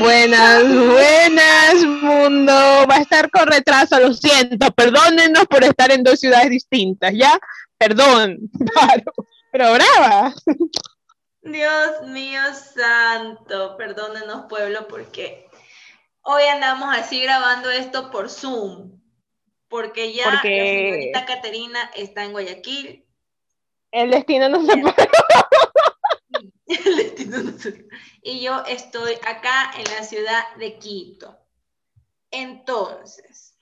Buenas, 0.00 0.64
buenas, 0.64 1.74
mundo. 1.84 2.52
Va 2.88 2.96
a 2.96 3.00
estar 3.00 3.30
con 3.30 3.46
retraso, 3.46 3.98
lo 3.98 4.12
siento. 4.12 4.70
Perdónenos 4.72 5.46
por 5.46 5.64
estar 5.64 5.90
en 5.90 6.02
dos 6.02 6.20
ciudades 6.20 6.50
distintas, 6.50 7.12
¿ya? 7.14 7.38
Perdón, 7.78 8.38
claro, 8.72 9.12
pero 9.52 9.72
brava. 9.74 10.34
Dios 11.42 12.02
mío 12.06 12.40
santo, 12.74 13.76
perdónenos 13.76 14.46
pueblo, 14.48 14.86
porque 14.88 15.48
hoy 16.22 16.42
andamos 16.44 16.96
así 16.96 17.22
grabando 17.22 17.70
esto 17.70 18.10
por 18.10 18.28
Zoom, 18.28 19.00
porque 19.68 20.12
ya 20.12 20.32
la 20.32 20.42
señorita 20.42 21.24
Caterina 21.24 21.90
está 21.96 22.24
en 22.24 22.32
Guayaquil. 22.32 23.04
El 23.90 24.10
destino 24.10 24.48
no 24.48 24.64
se 24.64 24.76
puede. 24.76 24.94
El 24.96 25.00
destino 25.00 26.40
no 26.42 26.50
se 26.50 26.57
Y 28.22 28.40
yo 28.42 28.62
estoy 28.66 29.14
acá 29.26 29.70
en 29.76 29.84
la 29.84 30.02
ciudad 30.04 30.54
de 30.56 30.78
Quito. 30.78 31.38
Entonces. 32.30 33.56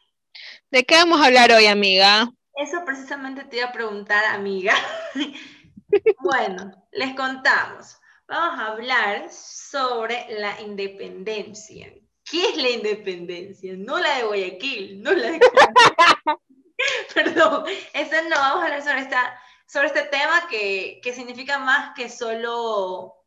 ¿De 0.71 0.85
qué 0.85 0.97
vamos 0.97 1.21
a 1.21 1.27
hablar 1.27 1.53
hoy, 1.53 1.67
amiga? 1.67 2.29
Eso 2.57 2.85
precisamente 2.85 3.45
te 3.45 3.59
iba 3.59 3.67
a 3.67 3.73
preguntar, 3.73 4.25
amiga. 4.25 4.75
bueno, 6.21 6.73
les 6.93 7.15
contamos. 7.15 7.99
Vamos 8.27 8.59
a 8.59 8.67
hablar 8.73 9.31
sobre 9.31 10.27
la 10.41 10.61
independencia. 10.61 11.93
¿Qué 12.29 12.49
es 12.49 12.57
la 12.57 12.71
independencia? 12.71 13.75
No 13.77 13.99
la 13.99 14.17
de 14.17 14.25
Guayaquil, 14.25 15.01
no 15.01 15.13
la 15.13 15.31
de 15.31 15.41
Perdón, 17.15 17.65
esa 17.93 18.23
no, 18.23 18.37
vamos 18.37 18.63
a 18.63 18.65
hablar 18.65 18.83
sobre, 18.83 19.01
esta, 19.01 19.41
sobre 19.67 19.89
este 19.89 20.03
tema 20.03 20.49
que, 20.49 21.01
que 21.03 21.13
significa 21.13 21.59
más 21.59 21.95
que 21.95 22.09
solo 22.09 23.25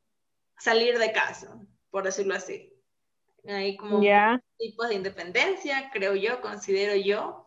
salir 0.58 0.97
de 0.97 1.11
casa, 1.11 1.58
por 1.89 2.03
decirlo 2.03 2.36
así. 2.36 2.73
Hay 3.47 3.77
como 3.77 4.02
tipos 4.58 4.89
de 4.89 4.95
independencia, 4.95 5.89
creo 5.91 6.16
yo, 6.16 6.41
considero 6.41 6.95
yo. 6.95 7.45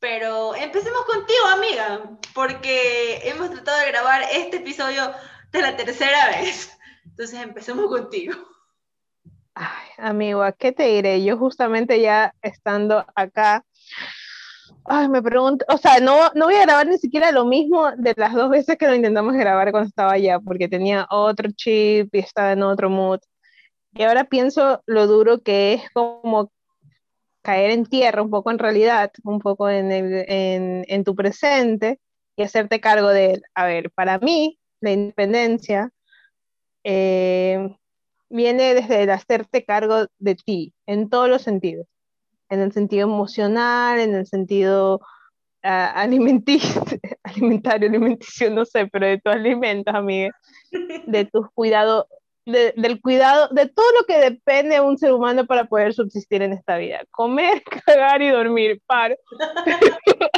Pero 0.00 0.54
empecemos 0.54 1.04
contigo, 1.06 1.46
amiga, 1.46 2.18
porque 2.34 3.28
hemos 3.28 3.50
tratado 3.50 3.80
de 3.80 3.90
grabar 3.90 4.22
este 4.32 4.58
episodio 4.58 5.12
de 5.50 5.60
la 5.60 5.76
tercera 5.76 6.28
vez. 6.28 6.76
Entonces 7.04 7.40
empecemos 7.40 7.88
contigo. 7.88 8.34
Ay, 9.54 9.88
amigo, 9.96 10.44
¿qué 10.56 10.70
te 10.70 10.84
diré? 10.84 11.24
Yo 11.24 11.36
justamente 11.36 12.00
ya 12.00 12.32
estando 12.42 13.04
acá, 13.16 13.64
ay, 14.88 15.08
me 15.08 15.22
pregunto, 15.22 15.64
o 15.68 15.78
sea, 15.78 16.00
no, 16.00 16.30
no 16.34 16.46
voy 16.46 16.54
a 16.56 16.62
grabar 16.62 16.86
ni 16.86 16.98
siquiera 16.98 17.32
lo 17.32 17.44
mismo 17.44 17.90
de 17.96 18.14
las 18.16 18.34
dos 18.34 18.50
veces 18.50 18.76
que 18.76 18.86
lo 18.86 18.94
intentamos 18.94 19.34
grabar 19.34 19.70
cuando 19.70 19.88
estaba 19.88 20.12
allá, 20.12 20.40
porque 20.40 20.68
tenía 20.68 21.06
otro 21.10 21.50
chip 21.52 22.14
y 22.14 22.18
estaba 22.18 22.52
en 22.52 22.62
otro 22.62 22.90
mood. 22.90 23.20
Y 23.92 24.02
ahora 24.04 24.24
pienso 24.24 24.82
lo 24.86 25.06
duro 25.06 25.42
que 25.42 25.74
es 25.74 25.90
como 25.92 26.52
caer 27.42 27.70
en 27.70 27.86
tierra, 27.86 28.22
un 28.22 28.30
poco 28.30 28.50
en 28.50 28.58
realidad, 28.58 29.10
un 29.24 29.38
poco 29.40 29.68
en, 29.70 29.90
en, 29.90 31.04
tu 31.04 31.14
presente 31.14 32.00
y 32.36 32.42
hacerte 32.42 32.80
cargo 32.80 33.08
de 33.08 33.32
él. 33.32 33.42
A 33.54 33.66
ver, 33.66 33.90
para 33.92 34.18
mí, 34.18 34.58
la 34.80 34.92
independencia 34.92 35.90
eh, 36.84 37.76
viene 38.28 38.74
desde 38.74 39.02
el 39.04 39.10
hacerte 39.10 39.64
cargo 39.64 40.06
de 40.18 40.34
ti, 40.34 40.74
en 40.86 41.08
todos 41.08 41.28
los 41.28 41.42
sentidos, 41.42 41.86
en 42.48 42.60
el 42.60 42.72
sentido 42.72 43.08
emocional, 43.08 44.00
en 44.00 44.14
el 44.14 44.26
sentido 44.26 44.96
uh, 45.64 45.92
alimenticio, 45.94 46.82
alimentario, 47.22 47.88
alimenticio, 47.88 48.50
no 48.50 48.64
sé, 48.64 48.86
pero 48.86 49.06
de 49.06 49.18
tus 49.18 49.32
alimentos, 49.32 49.94
amiga, 49.94 50.30
de 51.06 51.24
tus 51.26 51.50
cuidados 51.54 52.06
del 52.48 53.00
cuidado, 53.02 53.48
de 53.48 53.68
todo 53.68 53.86
lo 54.00 54.06
que 54.06 54.18
depende 54.18 54.76
de 54.76 54.80
un 54.80 54.96
ser 54.96 55.12
humano 55.12 55.46
para 55.46 55.64
poder 55.64 55.92
subsistir 55.92 56.42
en 56.42 56.54
esta 56.54 56.78
vida. 56.78 57.02
Comer, 57.10 57.62
cagar 57.86 58.22
y 58.22 58.30
dormir, 58.30 58.80
paro. 58.86 59.16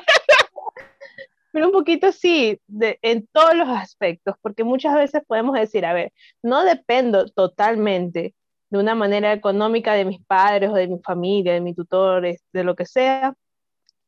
Pero 1.52 1.66
un 1.66 1.72
poquito 1.72 2.12
sí, 2.12 2.60
de, 2.68 2.98
en 3.02 3.26
todos 3.32 3.54
los 3.54 3.68
aspectos, 3.68 4.36
porque 4.40 4.62
muchas 4.62 4.94
veces 4.94 5.22
podemos 5.26 5.54
decir, 5.54 5.84
a 5.84 5.92
ver, 5.92 6.12
no 6.42 6.64
dependo 6.64 7.26
totalmente 7.26 8.34
de 8.70 8.78
una 8.78 8.94
manera 8.94 9.32
económica 9.32 9.94
de 9.94 10.04
mis 10.04 10.24
padres 10.24 10.70
o 10.70 10.74
de 10.74 10.88
mi 10.88 10.98
familia, 11.00 11.52
de 11.52 11.60
mis 11.60 11.76
tutores, 11.76 12.42
de 12.52 12.64
lo 12.64 12.76
que 12.76 12.86
sea, 12.86 13.34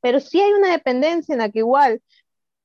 pero 0.00 0.20
sí 0.20 0.40
hay 0.40 0.52
una 0.52 0.72
dependencia 0.72 1.32
en 1.32 1.40
la 1.40 1.50
que 1.50 1.60
igual 1.60 2.02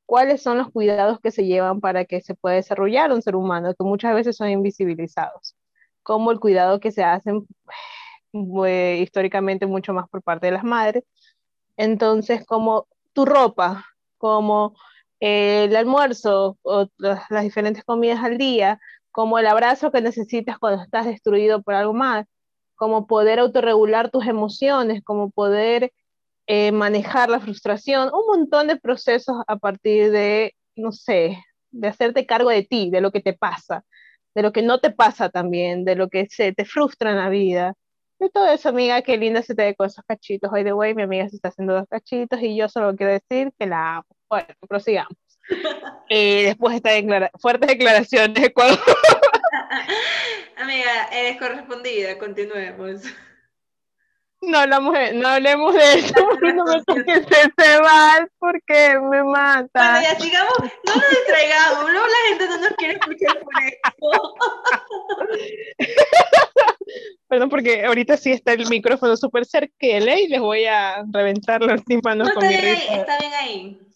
cuáles 0.06 0.41
son 0.41 0.58
los 0.58 0.72
cuidados 0.72 1.19
que 1.22 1.31
se 1.31 1.46
llevan 1.46 1.81
para 1.81 2.06
que 2.06 2.22
se 2.22 2.35
pueda 2.35 2.56
desarrollar 2.56 3.12
un 3.12 3.22
ser 3.22 3.35
humano, 3.35 3.75
que 3.75 3.84
muchas 3.84 4.16
veces 4.16 4.38
son 4.38 4.50
invisibilizados, 4.50 5.56
como 6.03 6.31
el 6.31 6.40
cuidado 6.40 6.80
que 6.80 6.91
se 6.91 7.03
hacen 7.03 7.47
pues, 8.31 9.02
históricamente 9.02 9.66
mucho 9.66 9.94
más 9.94 10.09
por 10.09 10.24
parte 10.24 10.47
de 10.47 10.53
las 10.53 10.64
madres. 10.64 11.03
Entonces, 11.78 12.46
como 12.46 12.88
tu 13.14 13.25
ropa, 13.25 13.85
como 14.18 14.75
el 15.19 15.75
almuerzo 15.75 16.58
o 16.64 16.88
las 16.97 17.44
diferentes 17.44 17.84
comidas 17.84 18.24
al 18.24 18.38
día, 18.38 18.79
como 19.17 19.39
el 19.39 19.47
abrazo 19.47 19.91
que 19.91 20.00
necesitas 20.00 20.59
cuando 20.59 20.83
estás 20.83 21.07
destruido 21.07 21.63
por 21.63 21.73
algo 21.73 21.91
más, 21.91 22.28
como 22.75 23.07
poder 23.07 23.39
autorregular 23.39 24.11
tus 24.11 24.28
emociones, 24.28 25.03
como 25.03 25.31
poder 25.31 25.91
eh, 26.45 26.72
manejar 26.72 27.28
la 27.31 27.39
frustración, 27.39 28.11
un 28.13 28.28
montón 28.28 28.67
de 28.67 28.78
procesos 28.78 29.38
a 29.47 29.55
partir 29.57 30.11
de, 30.11 30.53
no 30.75 30.91
sé, 30.91 31.35
de 31.72 31.88
hacerte 31.88 32.28
cargo 32.28 32.51
de 32.51 32.61
ti, 32.61 32.91
de 32.91 33.01
lo 33.01 33.11
que 33.11 33.19
te 33.22 33.33
pasa, 33.33 33.83
de 34.35 34.44
lo 34.44 34.51
que 34.53 34.61
no 34.61 34.79
te 34.79 34.91
pasa 34.91 35.29
también, 35.29 35.84
de 35.84 35.95
lo 35.95 36.09
que 36.09 36.28
se 36.29 36.53
te 36.53 36.66
frustra 36.66 37.09
en 37.09 37.17
la 37.17 37.29
vida. 37.29 37.73
De 38.19 38.29
todo 38.29 38.45
eso, 38.51 38.69
amiga, 38.69 39.01
qué 39.01 39.17
linda 39.17 39.41
se 39.41 39.55
te 39.55 39.63
ve 39.63 39.75
con 39.75 39.88
esos 39.88 40.05
cachitos. 40.07 40.51
Hoy 40.53 40.63
de 40.63 40.73
way, 40.73 40.94
mi 40.94 41.01
amiga 41.01 41.28
se 41.28 41.38
está 41.38 41.49
haciendo 41.49 41.73
dos 41.73 41.85
cachitos 41.89 42.39
y 42.44 42.55
yo 42.55 42.69
solo 42.69 42.95
quiero 42.95 43.13
decir 43.13 43.51
que 43.57 43.66
la 43.66 43.95
amo. 43.97 44.05
Bueno, 44.29 44.53
prosigamos. 44.69 45.26
Y 46.09 46.44
después 46.44 46.74
de 46.74 46.78
esta 46.78 46.91
declara 46.91 47.31
fuerte 47.40 47.68
declaración 47.68 48.34
de 48.34 48.47
Ecuador. 48.47 48.80
amiga, 50.58 51.08
eres 51.12 51.38
correspondida, 51.38 52.18
continuemos. 52.18 53.02
No 54.40 54.59
hablamos 54.59 54.96
no 55.16 55.28
hablemos 55.28 55.74
de 55.74 55.94
eso, 55.96 56.13
no 56.53 56.66
me 56.66 56.84
toques 56.84 57.25
ese 57.28 57.81
mal, 57.81 58.30
porque 58.38 59.00
me 59.09 59.24
mata. 59.24 59.69
Bueno, 59.74 60.02
ya 60.02 60.19
sigamos, 60.19 60.58
no 60.59 60.96
nos 60.96 61.09
distraigamos, 61.09 61.91
luego 61.91 62.06
la 62.06 62.29
gente 62.29 62.47
no 62.47 62.58
nos 62.59 62.69
quiere 62.78 62.94
escuchar 62.94 63.40
por 63.40 63.53
esto. 63.64 64.35
Perdón, 67.28 67.50
porque 67.50 67.84
ahorita 67.84 68.16
sí 68.16 68.31
está 68.31 68.53
el 68.53 68.69
micrófono 68.69 69.18
súper 69.18 69.46
cerca 69.46 69.74
y 69.85 70.28
les 70.28 70.40
voy 70.40 70.66
a 70.66 71.03
reventar 71.12 71.62
los 71.62 71.84
tímpanos 71.84 72.28
no, 72.28 72.34
con 72.35 72.46
está 72.46 72.58
mi 72.58 72.62
bien, 72.64 73.00
Está 73.00 73.18
bien 73.19 73.34
ahí. 73.34 73.86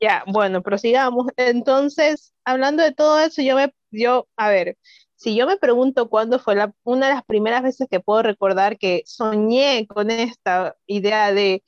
Ya, 0.00 0.24
bueno, 0.26 0.62
prosigamos. 0.62 1.26
Entonces, 1.36 2.32
hablando 2.44 2.82
de 2.82 2.92
todo 2.92 3.20
eso, 3.20 3.42
yo 3.42 3.54
me, 3.56 3.72
yo, 3.90 4.26
a 4.36 4.48
ver, 4.48 4.78
si 5.14 5.36
yo 5.36 5.46
me 5.46 5.58
pregunto 5.58 6.08
cuándo 6.08 6.38
fue 6.38 6.54
la, 6.56 6.74
una 6.84 7.08
de 7.08 7.14
las 7.14 7.24
primeras 7.24 7.62
veces 7.62 7.86
que 7.90 8.00
puedo 8.00 8.22
recordar 8.22 8.78
que 8.78 9.02
soñé 9.04 9.86
con 9.86 10.10
esta 10.10 10.76
idea 10.86 11.32
de 11.34 11.62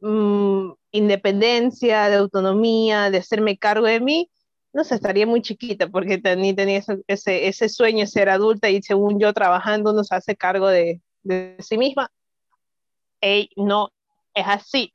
mm, 0.00 0.72
independencia, 0.92 2.08
de 2.08 2.16
autonomía, 2.16 3.10
de 3.10 3.18
hacerme 3.18 3.58
cargo 3.58 3.86
de 3.86 4.00
mí, 4.00 4.30
no 4.72 4.84
sé, 4.84 4.96
estaría 4.96 5.26
muy 5.26 5.42
chiquita 5.42 5.88
porque 5.88 6.20
ni 6.36 6.54
tenía 6.54 6.82
ese, 7.08 7.48
ese, 7.48 7.68
sueño 7.68 8.00
de 8.00 8.06
ser 8.08 8.28
adulta 8.28 8.70
y 8.70 8.82
según 8.82 9.20
yo 9.20 9.32
trabajando 9.32 9.92
uno 9.92 10.04
se 10.04 10.14
hace 10.16 10.36
cargo 10.36 10.68
de, 10.68 11.00
de 11.22 11.56
sí 11.60 11.78
misma. 11.78 12.10
Ey, 13.20 13.48
no, 13.56 13.90
es 14.34 14.44
así. 14.46 14.92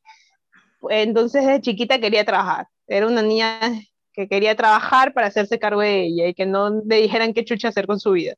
Entonces 0.90 1.46
de 1.46 1.62
chiquita 1.62 2.00
quería 2.00 2.26
trabajar. 2.26 2.68
Era 2.88 3.08
una 3.08 3.22
niña 3.22 3.60
que 4.14 4.28
quería 4.28 4.56
trabajar 4.56 5.14
para 5.14 5.28
hacerse 5.28 5.60
cargo 5.60 5.82
de 5.82 6.04
ella 6.04 6.28
y 6.28 6.34
que 6.34 6.46
no 6.46 6.82
le 6.86 7.02
dijeran 7.02 7.34
qué 7.34 7.46
chucha 7.46 7.70
hacer 7.70 7.88
con 7.88 8.00
su 8.00 8.12
vida. 8.12 8.36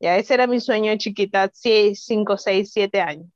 Ya 0.00 0.16
ese 0.16 0.34
era 0.34 0.46
mi 0.46 0.60
sueño 0.60 0.90
de 0.90 0.98
chiquita, 0.98 1.50
5, 1.52 2.36
6, 2.36 2.70
7 2.72 3.00
años. 3.00 3.28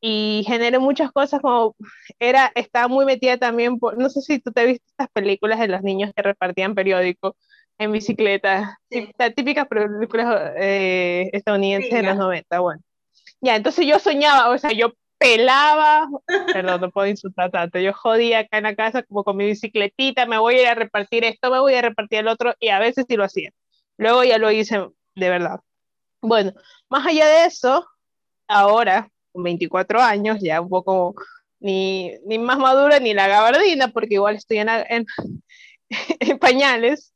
Y 0.00 0.44
generé 0.46 0.78
muchas 0.78 1.10
cosas 1.10 1.40
como, 1.40 1.74
era, 2.20 2.52
estaba 2.54 2.86
muy 2.86 3.04
metida 3.04 3.36
también, 3.36 3.78
por, 3.78 3.98
no 3.98 4.08
sé 4.08 4.20
si 4.20 4.38
tú 4.38 4.52
te 4.52 4.64
viste 4.64 4.84
estas 4.88 5.08
películas 5.08 5.58
de 5.58 5.66
los 5.66 5.82
niños 5.82 6.12
que 6.14 6.22
repartían 6.22 6.76
periódicos 6.76 7.34
en 7.78 7.92
bicicleta, 7.92 8.78
sí. 8.90 9.10
típicas 9.34 9.66
películas 9.66 10.52
eh, 10.56 11.30
estadounidenses 11.32 11.92
de 11.92 12.02
los 12.02 12.16
90, 12.16 12.60
bueno. 12.60 12.82
Ya, 13.40 13.56
entonces 13.56 13.86
yo 13.86 13.98
soñaba, 13.98 14.50
o 14.50 14.58
sea, 14.58 14.72
yo 14.72 14.92
pelaba, 15.18 16.08
perdón, 16.52 16.80
no 16.80 16.90
puedo 16.90 17.08
insultar 17.08 17.50
tanto, 17.50 17.78
yo 17.78 17.92
jodía 17.92 18.40
acá 18.40 18.58
en 18.58 18.64
la 18.64 18.76
casa 18.76 19.02
como 19.02 19.24
con 19.24 19.36
mi 19.36 19.46
bicicletita, 19.46 20.26
me 20.26 20.38
voy 20.38 20.56
a 20.56 20.62
ir 20.62 20.68
a 20.68 20.74
repartir 20.74 21.24
esto, 21.24 21.50
me 21.50 21.58
voy 21.58 21.74
a 21.74 21.82
repartir 21.82 22.20
el 22.20 22.28
otro, 22.28 22.54
y 22.60 22.68
a 22.68 22.78
veces 22.78 23.06
sí 23.08 23.16
lo 23.16 23.24
hacía. 23.24 23.50
Luego 23.96 24.22
ya 24.24 24.38
lo 24.38 24.50
hice 24.50 24.88
de 25.16 25.28
verdad. 25.28 25.60
Bueno, 26.20 26.52
más 26.88 27.06
allá 27.06 27.26
de 27.26 27.46
eso, 27.46 27.86
ahora, 28.46 29.10
con 29.32 29.42
24 29.42 30.00
años, 30.00 30.38
ya 30.40 30.60
un 30.60 30.68
poco 30.68 31.14
ni, 31.60 32.12
ni 32.26 32.38
más 32.38 32.58
madura 32.58 33.00
ni 33.00 33.14
la 33.14 33.28
gabardina, 33.28 33.88
porque 33.88 34.14
igual 34.14 34.36
estoy 34.36 34.58
en, 34.58 35.06
pañales, 36.40 37.12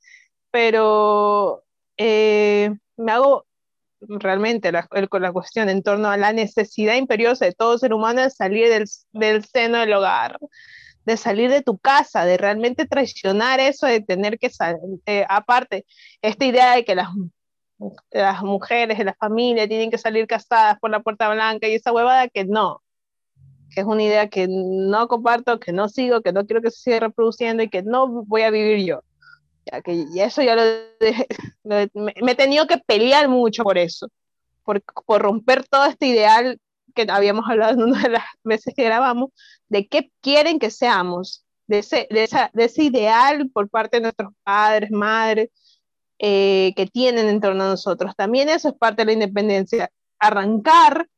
pero 0.51 1.65
eh, 1.97 2.75
me 2.97 3.13
hago 3.13 3.47
realmente 4.09 4.73
la, 4.73 4.89
la 4.91 5.33
cuestión 5.33 5.69
en 5.69 5.83
torno 5.83 6.09
a 6.09 6.17
la 6.17 6.33
necesidad 6.33 6.97
imperiosa 6.97 7.45
de 7.45 7.53
todo 7.53 7.79
ser 7.79 7.95
humano 7.95 8.23
de 8.23 8.31
salir 8.31 8.69
del, 8.69 8.85
del 9.13 9.45
seno 9.45 9.79
del 9.79 9.93
hogar, 9.93 10.39
de 11.05 11.17
salir 11.17 11.51
de 11.51 11.63
tu 11.63 11.79
casa, 11.79 12.25
de 12.25 12.37
realmente 12.37 12.87
traicionar 12.87 13.61
eso, 13.61 13.87
de 13.87 14.01
tener 14.01 14.39
que 14.39 14.51
salir, 14.51 14.81
eh, 15.07 15.25
aparte, 15.29 15.85
esta 16.21 16.45
idea 16.45 16.75
de 16.75 16.85
que 16.85 16.95
las, 16.95 17.09
las 18.11 18.43
mujeres 18.43 18.99
de 18.99 19.05
la 19.05 19.15
familia 19.15 19.69
tienen 19.69 19.91
que 19.91 19.99
salir 19.99 20.27
casadas 20.27 20.79
por 20.81 20.91
la 20.91 21.01
puerta 21.01 21.33
blanca 21.33 21.69
y 21.69 21.75
esa 21.75 21.93
huevada 21.93 22.29
que 22.29 22.45
no, 22.45 22.83
que 23.75 23.81
es 23.81 23.87
una 23.87 24.03
idea 24.03 24.29
que 24.29 24.47
no 24.49 25.09
comparto, 25.09 25.59
que 25.59 25.73
no 25.73 25.89
sigo, 25.89 26.23
que 26.23 26.33
no 26.33 26.47
quiero 26.47 26.63
que 26.63 26.71
se 26.71 26.83
siga 26.83 27.01
reproduciendo 27.01 27.63
y 27.63 27.69
que 27.69 27.83
no 27.83 28.25
voy 28.25 28.43
a 28.43 28.51
vivir 28.51 28.87
yo. 28.87 29.01
Ya 29.71 29.81
que 29.81 29.93
y 29.95 30.21
eso 30.21 30.43
ya 30.43 30.57
lo, 30.57 30.63
me, 31.65 31.89
me, 31.95 32.33
he 32.33 32.35
tenido 32.35 32.67
que 32.67 32.79
pelear 32.79 33.29
mucho 33.29 33.63
por 33.63 33.79
eso, 33.79 34.09
por, 34.65 34.83
por 35.07 35.23
romper 35.23 35.67
todo 35.69 35.85
este 35.85 36.07
ideal 36.07 36.59
que 36.95 37.07
habíamos 37.09 37.49
hablado 37.49 37.73
en 37.75 37.83
una 37.83 38.03
de 38.03 38.11
las 38.11 38.25
veces 38.45 38.75
que 38.75 38.85
grabamos, 38.85 39.31
de 39.69 39.87
qué 39.87 40.11
quieren 40.21 40.59
que 40.59 40.71
seamos, 40.71 41.45
de 41.67 41.79
ese, 41.79 42.07
de 42.11 42.25
esa, 42.25 42.51
de 42.53 42.65
ese 42.65 42.85
ideal 42.85 43.49
por 43.51 43.69
parte 43.69 43.99
de 43.99 44.03
nuestros 44.03 44.33
padres, 44.43 44.91
madres, 44.91 45.51
eh, 46.19 46.73
que 46.77 46.87
tienen 46.87 47.29
en 47.29 47.41
torno 47.41 47.65
a 47.65 47.69
nosotros. 47.69 48.15
También 48.17 48.49
eso 48.49 48.69
es 48.69 48.75
parte 48.75 49.03
de 49.03 49.07
la 49.07 49.13
independencia, 49.13 49.91
arrancar 50.19 51.09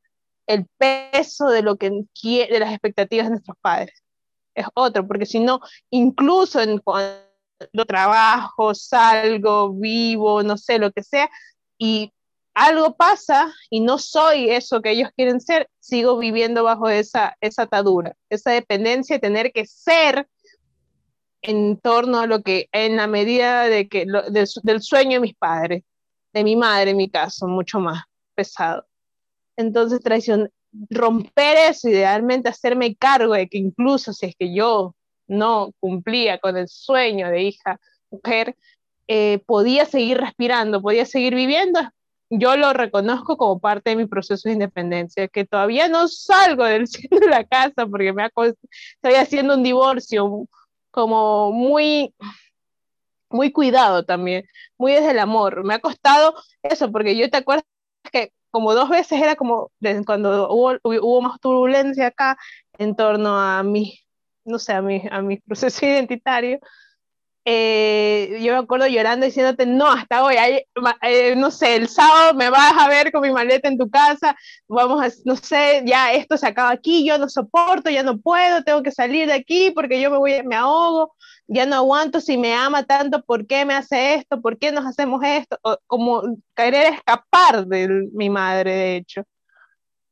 el 0.47 0.67
peso 0.79 1.49
de 1.49 1.62
lo 1.62 1.76
que 1.76 1.90
de 1.90 2.58
las 2.58 2.70
expectativas 2.70 3.26
de 3.26 3.31
nuestros 3.31 3.56
padres. 3.61 4.02
Es 4.55 4.67
otro, 4.75 5.06
porque 5.06 5.26
si 5.26 5.40
no, 5.40 5.61
incluso 5.90 6.61
en 6.61 6.79
cuando 6.79 7.34
trabajo, 7.87 8.75
salgo, 8.75 9.72
vivo, 9.72 10.43
no 10.43 10.56
sé, 10.56 10.78
lo 10.78 10.93
que 10.93 11.02
sea, 11.02 11.28
y 11.78 12.12
algo 12.55 12.96
pasa 12.96 13.52
y 13.69 13.81
no 13.81 13.99
soy 13.99 14.50
eso 14.50 14.81
que 14.81 14.90
ellos 14.90 15.11
quieren 15.16 15.40
ser, 15.40 15.69
sigo 15.81 16.16
viviendo 16.19 16.62
bajo 16.62 16.88
esa, 16.88 17.37
esa 17.40 17.62
atadura, 17.62 18.16
esa 18.31 18.52
dependencia 18.52 19.16
de 19.16 19.20
tener 19.20 19.52
que 19.52 19.66
ser 19.66 20.28
en 21.43 21.78
torno 21.78 22.20
a 22.20 22.26
lo 22.26 22.43
que, 22.43 22.69
en 22.72 22.96
la 22.96 23.06
medida 23.06 23.64
de 23.64 23.88
que, 23.88 24.06
del 24.62 24.82
sueño 24.82 25.14
de 25.14 25.20
mis 25.20 25.34
padres, 25.34 25.82
de 26.32 26.44
mi 26.44 26.56
madre 26.56 26.93
en 26.93 26.96
mi 26.96 27.11
caso, 27.11 27.46
mucho 27.46 27.81
más 27.81 28.05
pesado. 28.34 28.87
Entonces, 29.56 30.00
traición, 30.00 30.50
romper 30.90 31.70
eso, 31.70 31.88
idealmente 31.88 32.49
hacerme 32.49 32.96
cargo 32.96 33.34
de 33.34 33.49
que 33.49 33.58
incluso 33.58 34.12
si 34.12 34.26
es 34.26 34.37
que 34.37 34.55
yo 34.55 34.94
no 35.26 35.73
cumplía 35.81 36.38
con 36.38 36.56
el 36.56 36.69
sueño 36.69 37.31
de 37.31 37.43
hija, 37.43 37.81
mujer, 38.11 38.56
eh, 39.09 39.41
podía 39.47 39.87
seguir 39.87 40.19
respirando, 40.19 40.81
podía 40.82 41.05
seguir 41.06 41.35
viviendo, 41.35 41.81
yo 42.31 42.56
lo 42.56 42.73
reconozco 42.73 43.37
como 43.37 43.61
parte 43.61 43.91
de 43.91 43.97
mi 43.97 44.06
proceso 44.06 44.49
de 44.49 44.55
independencia, 44.55 45.29
que 45.29 45.44
todavía 45.44 45.88
no 45.88 46.09
salgo 46.09 46.65
del 46.65 46.87
cielo 46.88 47.21
de 47.21 47.29
la 47.29 47.44
casa 47.44 47.87
porque 47.87 48.12
me 48.12 48.25
estoy 48.25 49.15
haciendo 49.15 49.55
un 49.55 49.62
divorcio 49.62 50.47
como 50.91 51.53
muy, 51.53 52.15
muy 53.31 53.53
cuidado 53.53 54.05
también, 54.05 54.44
muy 54.79 54.93
desde 54.93 55.11
el 55.12 55.19
amor. 55.19 55.65
Me 55.65 55.75
ha 55.75 55.79
costado 55.81 56.35
eso, 56.62 56.91
porque 56.93 57.17
yo 57.17 57.29
te 57.31 57.38
acuerdas 57.38 57.65
que 58.12 58.32
como 58.50 58.75
dos 58.75 58.88
veces 58.88 59.21
era 59.21 59.35
como 59.35 59.71
cuando 60.06 60.49
hubo, 60.50 60.79
hubo 60.85 61.21
más 61.21 61.41
turbulencia 61.41 62.09
acá 62.09 62.37
en 62.79 62.94
torno 62.94 63.38
a 63.38 63.62
mi, 63.65 63.99
no 64.44 64.58
sé, 64.58 64.73
a 64.73 64.82
mi, 64.82 65.02
a 65.11 65.23
mi 65.23 65.38
proceso 65.38 65.85
identitario, 65.87 66.61
eh, 67.46 68.38
yo 68.41 68.55
me 68.55 68.58
acuerdo 68.61 68.87
llorando 68.87 69.26
diciéndote, 69.26 69.67
no, 69.67 69.87
hasta 69.91 70.25
hoy, 70.25 70.37
eh, 71.02 71.35
no 71.37 71.50
sé, 71.50 71.76
el 71.76 71.88
sábado 71.88 72.32
me 72.32 72.49
vas 72.49 72.73
a 72.79 72.88
ver 72.88 73.12
con 73.12 73.20
mi 73.20 73.31
maleta 73.31 73.69
en 73.69 73.76
tu 73.76 73.91
casa, 73.91 74.35
vamos 74.67 75.05
a, 75.05 75.12
no 75.26 75.37
sé, 75.37 75.82
ya 75.85 76.12
esto 76.12 76.38
se 76.38 76.46
acaba 76.46 76.70
aquí, 76.70 77.06
yo 77.06 77.19
no 77.19 77.29
soporto, 77.29 77.91
ya 77.91 78.02
no 78.02 78.19
puedo, 78.19 78.64
tengo 78.64 78.82
que 78.82 78.93
salir 78.93 79.26
de 79.26 79.35
aquí 79.35 79.70
porque 79.73 80.00
yo 80.00 80.11
me 80.11 80.17
voy, 80.17 80.43
me 80.43 80.56
ahogo, 80.56 81.14
ya 81.47 81.67
no 81.67 81.76
aguanto, 81.76 82.20
si 82.23 82.38
me 82.38 82.55
ama 82.55 82.85
tanto, 82.85 83.23
¿por 83.23 83.47
qué 83.47 83.67
me 83.67 83.75
hace 83.75 84.14
esto? 84.14 84.40
¿Por 84.40 84.58
qué 84.58 84.73
nos 84.73 84.87
hacemos 84.87 85.23
esto? 85.23 85.58
como 85.87 86.23
querer 86.56 86.94
escapar 86.94 87.67
de 87.67 88.08
mi 88.14 88.31
madre, 88.31 88.73
de 88.73 88.97
hecho 88.97 89.25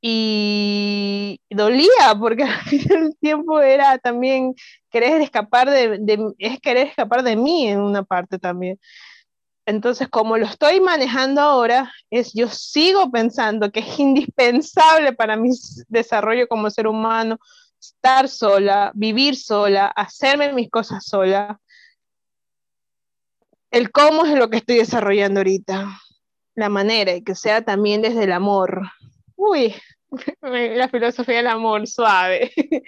y 0.05 1.41
dolía 1.49 2.17
porque 2.19 2.43
al 2.43 2.61
final 2.65 3.03
del 3.05 3.17
tiempo 3.19 3.61
era 3.61 3.99
también 3.99 4.55
querer 4.91 5.23
escapar 5.23 5.71
de, 5.71 6.35
es 6.39 6.61
querer 6.61 6.89
escapar 6.89 7.23
de 7.23 7.37
mí 7.37 7.69
en 7.69 7.81
una 7.81 8.03
parte 8.03 8.39
también. 8.39 8.79
Entonces, 9.65 10.09
como 10.09 10.37
lo 10.39 10.47
estoy 10.47 10.81
manejando 10.81 11.41
ahora, 11.41 11.93
es 12.11 12.33
yo 12.35 12.49
sigo 12.49 13.13
pensando 13.13 13.71
que 13.71 13.79
es 13.79 13.99
indispensable 14.01 15.13
para 15.13 15.37
mi 15.37 15.51
desarrollo 15.87 16.49
como 16.49 16.69
ser 16.69 16.89
humano 16.89 17.39
estar 17.81 18.29
sola, 18.29 18.91
vivir 18.95 19.37
sola, 19.37 19.87
hacerme 19.87 20.53
mis 20.53 20.69
cosas 20.69 21.05
sola. 21.05 21.61
El 23.71 23.93
cómo 23.93 24.25
es 24.25 24.37
lo 24.37 24.51
que 24.51 24.59
estoy 24.59 24.77
desarrollando 24.77 25.41
ahorita, 25.41 25.97
la 26.57 26.69
manera 26.69 27.13
y 27.15 27.23
que 27.23 27.37
sea 27.37 27.65
también 27.65 28.03
desde 28.03 28.25
el 28.25 28.33
amor. 28.33 28.83
Uy, 29.45 29.75
la 30.41 30.89
filosofía 30.89 31.39
del 31.39 31.49
amor 31.49 31.87
suave. 31.89 32.53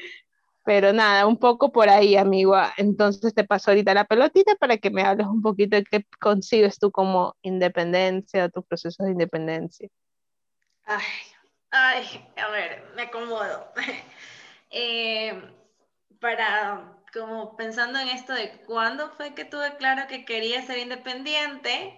Pero 0.64 0.92
nada, 0.92 1.26
un 1.26 1.36
poco 1.36 1.72
por 1.72 1.88
ahí, 1.88 2.16
amigo. 2.16 2.54
Entonces 2.76 3.34
te 3.34 3.44
paso 3.44 3.70
ahorita 3.70 3.92
la 3.92 4.04
pelotita 4.04 4.54
para 4.54 4.78
que 4.78 4.90
me 4.90 5.02
hables 5.02 5.26
un 5.26 5.42
poquito 5.42 5.76
de 5.76 5.84
qué 5.84 6.06
consigues 6.20 6.78
tú 6.78 6.90
como 6.90 7.34
independencia, 7.42 8.48
tus 8.48 8.64
procesos 8.64 9.04
de 9.04 9.12
independencia. 9.12 9.88
Ay, 10.84 11.04
ay, 11.70 12.26
a 12.36 12.50
ver, 12.50 12.84
me 12.94 13.02
acomodo. 13.02 13.72
Eh, 14.76 15.40
para, 16.18 16.98
como 17.12 17.56
pensando 17.56 18.00
en 18.00 18.08
esto 18.08 18.32
de 18.32 18.50
cuándo 18.66 19.08
fue 19.10 19.32
que 19.32 19.44
tuve 19.44 19.76
claro 19.76 20.08
que 20.08 20.24
quería 20.24 20.62
ser 20.62 20.78
independiente, 20.78 21.96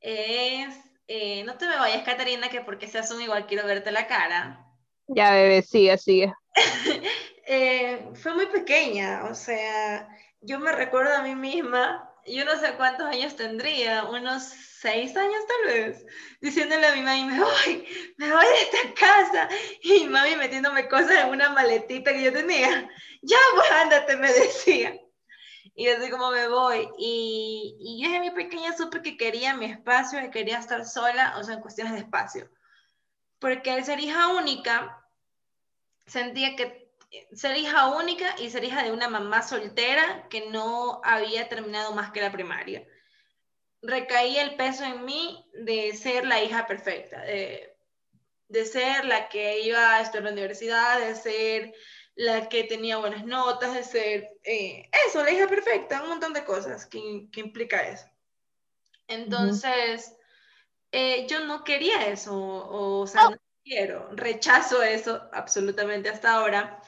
es, 0.00 0.74
eh, 1.06 1.44
no 1.44 1.56
te 1.56 1.66
me 1.66 1.76
vayas, 1.76 2.02
Caterina, 2.02 2.48
que 2.48 2.60
porque 2.60 2.88
seas 2.88 3.10
un 3.10 3.20
igual 3.20 3.46
quiero 3.46 3.66
verte 3.66 3.92
la 3.92 4.06
cara. 4.06 4.66
Ya, 5.06 5.32
bebé, 5.32 5.62
sigue, 5.62 5.98
sigue. 5.98 6.32
eh, 7.46 8.08
fue 8.14 8.34
muy 8.34 8.46
pequeña, 8.46 9.24
o 9.24 9.34
sea, 9.34 10.08
yo 10.40 10.58
me 10.58 10.72
recuerdo 10.72 11.14
a 11.14 11.22
mí 11.22 11.34
misma, 11.34 12.10
yo 12.26 12.44
no 12.44 12.58
sé 12.58 12.74
cuántos 12.76 13.06
años 13.06 13.36
tendría, 13.36 14.04
unos 14.04 14.44
seis 14.44 15.16
años 15.16 15.40
tal 15.46 15.74
vez, 15.74 16.06
diciéndole 16.40 16.86
a 16.86 16.94
mi 16.94 17.02
mami, 17.02 17.24
me 17.24 17.40
voy, 17.40 17.88
me 18.16 18.32
voy 18.32 18.44
de 18.44 18.78
esta 18.78 18.94
casa, 18.94 19.48
y 19.82 20.04
mami 20.06 20.36
metiéndome 20.36 20.88
cosas 20.88 21.24
en 21.24 21.30
una 21.30 21.50
maletita 21.50 22.12
que 22.12 22.22
yo 22.22 22.32
tenía, 22.32 22.88
ya 23.22 23.38
pues 23.54 23.70
ándate, 23.70 24.16
me 24.16 24.32
decía. 24.32 24.98
Y 25.74 25.88
así 25.88 26.10
como 26.10 26.30
me 26.30 26.48
voy. 26.48 26.88
Y, 26.98 27.76
y 27.80 28.02
yo 28.02 28.08
desde 28.08 28.20
mi 28.20 28.30
pequeña 28.30 28.76
supe 28.76 29.02
que 29.02 29.16
quería 29.16 29.54
mi 29.54 29.66
espacio, 29.66 30.20
que 30.20 30.30
quería 30.30 30.58
estar 30.58 30.84
sola, 30.84 31.34
o 31.38 31.44
sea, 31.44 31.54
en 31.54 31.60
cuestiones 31.60 31.94
de 31.94 32.00
espacio 32.00 32.48
porque 33.44 33.70
al 33.70 33.84
ser 33.84 34.00
hija 34.00 34.28
única, 34.28 35.06
sentía 36.06 36.56
que 36.56 36.88
ser 37.34 37.54
hija 37.58 37.94
única 37.94 38.34
y 38.38 38.48
ser 38.48 38.64
hija 38.64 38.82
de 38.82 38.90
una 38.90 39.06
mamá 39.06 39.42
soltera 39.42 40.26
que 40.30 40.48
no 40.48 41.02
había 41.04 41.46
terminado 41.46 41.92
más 41.92 42.10
que 42.10 42.22
la 42.22 42.32
primaria. 42.32 42.86
Recaía 43.82 44.44
el 44.44 44.56
peso 44.56 44.84
en 44.84 45.04
mí 45.04 45.46
de 45.52 45.94
ser 45.94 46.24
la 46.24 46.42
hija 46.42 46.66
perfecta, 46.66 47.20
de, 47.20 47.76
ser 48.64 49.04
la 49.04 49.28
que 49.28 49.60
iba 49.60 49.96
a 49.96 50.00
estudiar 50.00 50.20
en 50.20 50.24
la 50.24 50.32
universidad, 50.32 51.00
de 51.00 51.14
ser 51.14 51.74
la 52.16 52.48
que 52.48 52.64
tenía 52.64 52.98
buenas 52.98 53.24
notas, 53.24 53.74
de 53.74 53.82
ser 53.82 54.38
eh, 54.44 54.88
eso, 55.06 55.22
la 55.22 55.30
hija 55.30 55.48
perfecta, 55.48 56.02
un 56.02 56.10
montón 56.10 56.32
de 56.32 56.44
cosas 56.44 56.86
que, 56.86 56.98
implica 57.36 57.80
eso. 57.88 58.06
Entonces, 59.08 60.14
eh, 60.92 61.26
yo 61.28 61.40
no 61.40 61.64
quería 61.64 62.06
eso, 62.06 62.34
o, 62.34 63.06
sea, 63.06 63.30
no 63.30 63.36
quiero, 63.62 64.08
rechazo 64.12 64.82
eso 64.82 65.28
absolutamente 65.32 66.08
hasta 66.08 66.34
ahora, 66.34 66.80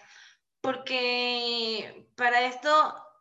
porque 0.61 2.09
para 2.14 2.47
esto, 2.47 2.71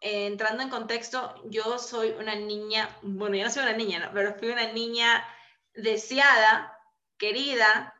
eh, 0.01 0.27
entrando 0.27 0.63
en 0.63 0.69
contexto, 0.69 1.41
yo 1.45 1.79
soy 1.79 2.11
una 2.11 2.35
niña, 2.35 2.95
bueno, 3.01 3.35
yo 3.35 3.45
no 3.45 3.51
soy 3.51 3.63
una 3.63 3.73
niña, 3.73 3.99
¿no? 3.99 4.11
pero 4.13 4.35
fui 4.35 4.49
una 4.49 4.71
niña 4.71 5.27
deseada, 5.73 6.79
querida, 7.17 7.93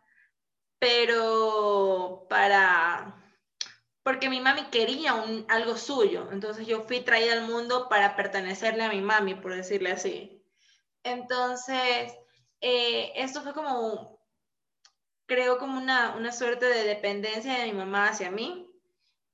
pero 0.79 2.27
para 2.29 3.24
porque 4.05 4.29
mi 4.29 4.39
mami 4.39 4.65
quería 4.65 5.15
algo 5.47 5.77
suyo, 5.77 6.29
entonces 6.31 6.67
yo 6.67 6.83
fui 6.83 6.99
traída 6.99 7.33
al 7.33 7.47
mundo 7.47 7.89
para 7.89 8.15
pertenecerle 8.15 8.83
a 8.83 8.89
mi 8.89 9.01
mami, 9.01 9.33
por 9.33 9.55
decirle 9.55 9.91
así. 9.91 10.43
Entonces, 11.01 12.13
eh, 12.61 13.13
esto 13.15 13.41
fue 13.41 13.53
como, 13.55 14.19
creo 15.25 15.57
como 15.57 15.79
una, 15.79 16.15
una 16.15 16.31
suerte 16.31 16.67
de 16.67 16.83
dependencia 16.83 17.57
de 17.57 17.65
mi 17.65 17.73
mamá 17.73 18.09
hacia 18.09 18.29
mí. 18.29 18.69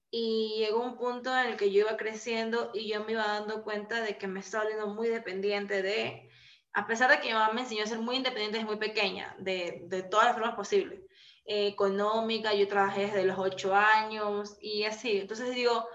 Y 0.10 0.56
llegó 0.60 0.82
un 0.82 0.98
punto 0.98 1.38
en 1.38 1.48
el 1.48 1.58
que 1.58 1.70
yo 1.70 1.82
iba 1.82 1.98
creciendo 1.98 2.72
y 2.74 2.88
yo 2.88 3.04
me 3.04 3.12
iba 3.12 3.28
dando 3.28 3.64
cuenta 3.66 4.00
de 4.02 4.18
que 4.18 4.28
me 4.28 4.40
estaba 4.40 4.64
volviendo 4.64 4.88
muy 4.88 5.10
dependiente 5.10 5.82
de, 5.82 6.30
a 6.72 6.88
pesar 6.88 7.12
de 7.12 7.20
que 7.20 7.28
mi 7.28 7.34
mamá 7.34 7.52
me 7.52 7.62
enseñó 7.62 7.84
a 7.84 7.88
ser 7.88 8.00
muy 8.00 8.16
independiente 8.16 8.60
desde 8.60 8.70
muy 8.70 8.78
pequeña, 8.78 9.36
de, 9.38 9.82
de 9.88 10.04
todas 10.04 10.28
las 10.28 10.36
formas 10.36 10.56
posibles, 10.56 11.02
eh, 11.46 11.68
económica, 11.68 12.54
yo 12.54 12.68
trabajé 12.68 13.08
desde 13.08 13.26
los 13.26 13.38
8 13.38 13.76
años 13.76 14.58
y 14.62 14.84
así. 14.84 15.20
Entonces 15.20 15.54
digo, 15.56 15.88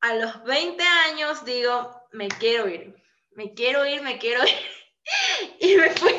a 0.00 0.14
los 0.14 0.44
20 0.44 0.82
años 0.82 1.44
digo, 1.44 2.02
me 2.12 2.28
quiero 2.28 2.68
ir, 2.68 2.94
me 3.32 3.54
quiero 3.54 3.86
ir, 3.86 4.02
me 4.02 4.18
quiero 4.18 4.42
ir. 4.44 4.50
y 5.60 5.76
me 5.76 5.90
fui, 5.90 6.12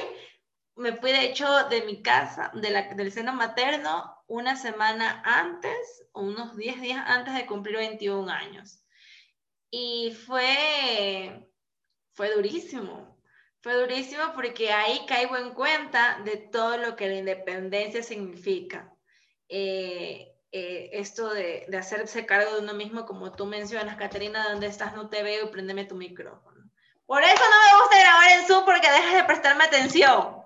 me 0.76 0.96
fui 0.98 1.12
de 1.12 1.26
hecho 1.26 1.48
de 1.70 1.82
mi 1.84 2.02
casa, 2.02 2.52
de 2.54 2.70
la, 2.70 2.94
del 2.94 3.12
seno 3.12 3.34
materno, 3.34 4.18
una 4.28 4.56
semana 4.56 5.22
antes, 5.26 6.08
unos 6.14 6.56
10 6.56 6.82
días 6.82 7.04
antes 7.08 7.34
de 7.34 7.46
cumplir 7.46 7.78
21 7.78 8.30
años. 8.32 8.84
Y 9.70 10.14
fue, 10.26 11.50
fue 12.14 12.34
durísimo, 12.34 13.11
fue 13.62 13.76
durísimo 13.76 14.24
porque 14.34 14.72
ahí 14.72 15.06
caigo 15.08 15.38
en 15.38 15.54
cuenta 15.54 16.20
de 16.26 16.38
todo 16.38 16.78
lo 16.78 16.96
que 16.96 17.08
la 17.08 17.16
independencia 17.16 18.04
significa. 18.04 18.94
Eh, 19.48 20.34
eh, 20.52 20.90
esto 20.94 21.30
de, 21.34 21.66
de, 21.68 21.78
hacerse 21.78 22.26
cargo 22.26 22.56
de 22.56 22.62
uno 22.62 22.74
mismo, 22.74 23.06
como 23.06 23.32
tú 23.32 23.46
mencionas, 23.46 23.96
Caterina, 23.98 24.50
¿dónde 24.50 24.68
estás? 24.68 24.96
No 24.96 25.10
te 25.10 25.24
veo, 25.24 25.52
préndeme 25.52 25.86
tu 25.86 25.96
micrófono. 25.96 26.70
Por 27.06 27.24
eso 27.24 27.44
no 27.44 27.78
me 27.78 27.82
gusta 27.82 28.00
grabar 28.00 28.32
en 28.40 28.48
Zoom 28.48 28.66
porque 28.66 28.90
dejas 28.90 29.14
de 29.14 29.24
prestarme 29.26 29.66
atención. 29.66 30.41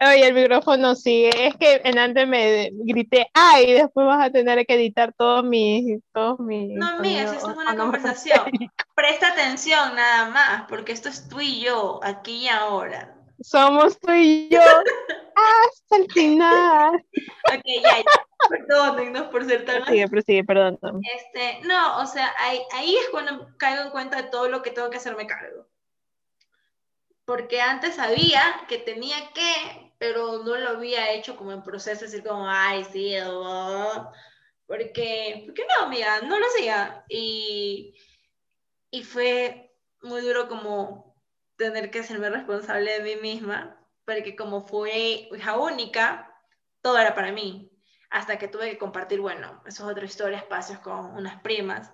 Oye, 0.00 0.26
el 0.26 0.34
micrófono 0.34 0.94
sí, 0.94 1.28
es 1.36 1.56
que 1.56 1.80
en 1.84 1.98
antes 1.98 2.26
me 2.26 2.70
grité, 2.72 3.28
ay, 3.34 3.72
después 3.72 4.06
vas 4.06 4.26
a 4.26 4.30
tener 4.30 4.66
que 4.66 4.74
editar 4.74 5.12
todos 5.16 5.44
mis... 5.44 6.00
Todos 6.12 6.40
mis 6.40 6.76
no, 6.76 6.86
amiga, 6.86 7.22
eso 7.22 7.34
es 7.34 7.44
una 7.44 7.76
conversación. 7.76 8.50
Presta 8.94 9.28
atención 9.28 9.94
nada 9.94 10.30
más, 10.30 10.62
porque 10.68 10.92
esto 10.92 11.08
es 11.08 11.28
tú 11.28 11.40
y 11.40 11.60
yo, 11.60 12.00
aquí 12.02 12.44
y 12.44 12.48
ahora. 12.48 13.14
Somos 13.40 13.98
tú 13.98 14.12
y 14.12 14.48
yo 14.50 14.60
hasta 14.60 15.96
el 15.96 16.12
final. 16.12 16.94
ok, 16.94 17.62
ya, 17.82 17.98
ya. 17.98 18.04
Perdónennos 18.48 19.28
por 19.28 19.44
ser 19.44 19.64
tan... 19.64 19.82
Prosigue, 19.82 20.08
prosigue, 20.08 20.44
perdón. 20.44 20.78
Este, 21.14 21.66
no, 21.66 21.98
o 21.98 22.06
sea, 22.06 22.34
ahí, 22.38 22.60
ahí 22.72 22.96
es 22.96 23.08
cuando 23.10 23.48
caigo 23.58 23.82
en 23.82 23.90
cuenta 23.90 24.22
de 24.22 24.28
todo 24.28 24.48
lo 24.48 24.62
que 24.62 24.70
tengo 24.70 24.90
que 24.90 24.96
hacerme 24.96 25.26
cargo 25.26 25.69
porque 27.30 27.60
antes 27.60 27.94
sabía 27.94 28.42
que 28.68 28.78
tenía 28.78 29.16
que, 29.32 29.94
pero 29.98 30.42
no 30.42 30.56
lo 30.56 30.70
había 30.70 31.12
hecho 31.12 31.36
como 31.36 31.52
en 31.52 31.62
proceso, 31.62 32.04
decir 32.04 32.24
como, 32.24 32.48
ay, 32.48 32.84
sí, 32.92 33.14
porque, 34.66 35.44
¿por 35.46 35.54
qué 35.54 35.62
no, 35.62 35.86
amiga? 35.86 36.22
No 36.22 36.40
lo 36.40 36.46
hacía. 36.46 37.04
Y, 37.08 37.94
y 38.90 39.04
fue 39.04 39.72
muy 40.02 40.22
duro 40.22 40.48
como 40.48 41.22
tener 41.54 41.92
que 41.92 42.00
hacerme 42.00 42.30
responsable 42.30 43.00
de 43.00 43.14
mí 43.14 43.22
misma, 43.22 43.80
porque 44.04 44.34
como 44.34 44.66
fue 44.66 45.28
hija 45.32 45.56
única, 45.56 46.36
todo 46.82 46.98
era 46.98 47.14
para 47.14 47.30
mí, 47.30 47.70
hasta 48.10 48.40
que 48.40 48.48
tuve 48.48 48.70
que 48.70 48.78
compartir, 48.78 49.20
bueno, 49.20 49.62
eso 49.66 49.84
es 49.84 49.92
otra 49.92 50.04
historia, 50.04 50.38
espacios 50.38 50.80
con 50.80 51.14
unas 51.14 51.40
primas, 51.42 51.92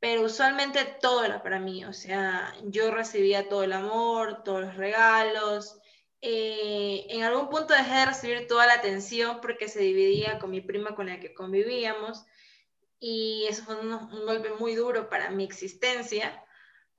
pero 0.00 0.22
usualmente 0.22 0.84
todo 1.00 1.24
era 1.24 1.42
para 1.42 1.60
mí, 1.60 1.84
o 1.84 1.92
sea, 1.92 2.54
yo 2.64 2.90
recibía 2.90 3.48
todo 3.48 3.62
el 3.64 3.74
amor, 3.74 4.42
todos 4.42 4.62
los 4.62 4.76
regalos. 4.76 5.78
Eh, 6.22 7.06
en 7.10 7.22
algún 7.22 7.50
punto 7.50 7.74
dejé 7.74 7.94
de 7.94 8.06
recibir 8.06 8.46
toda 8.48 8.66
la 8.66 8.74
atención 8.74 9.40
porque 9.42 9.68
se 9.68 9.80
dividía 9.80 10.38
con 10.38 10.50
mi 10.50 10.62
prima 10.62 10.94
con 10.94 11.06
la 11.06 11.20
que 11.20 11.34
convivíamos 11.34 12.24
y 12.98 13.46
eso 13.48 13.64
fue 13.64 13.76
un, 13.80 14.26
golpe 14.26 14.50
muy 14.58 14.74
duro 14.74 15.08
para 15.08 15.30
mi 15.30 15.44
existencia, 15.44 16.44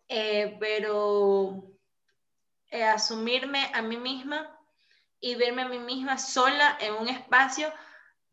eh, 0.07 0.57
pero 0.59 1.71
eh, 2.69 2.83
asumirme 2.83 3.71
a 3.73 3.81
mí 3.81 3.97
misma 3.97 4.59
y 5.19 5.35
verme 5.35 5.63
a 5.63 5.69
mí 5.69 5.79
misma 5.79 6.17
sola 6.17 6.77
en 6.81 6.95
un 6.95 7.07
espacio, 7.07 7.71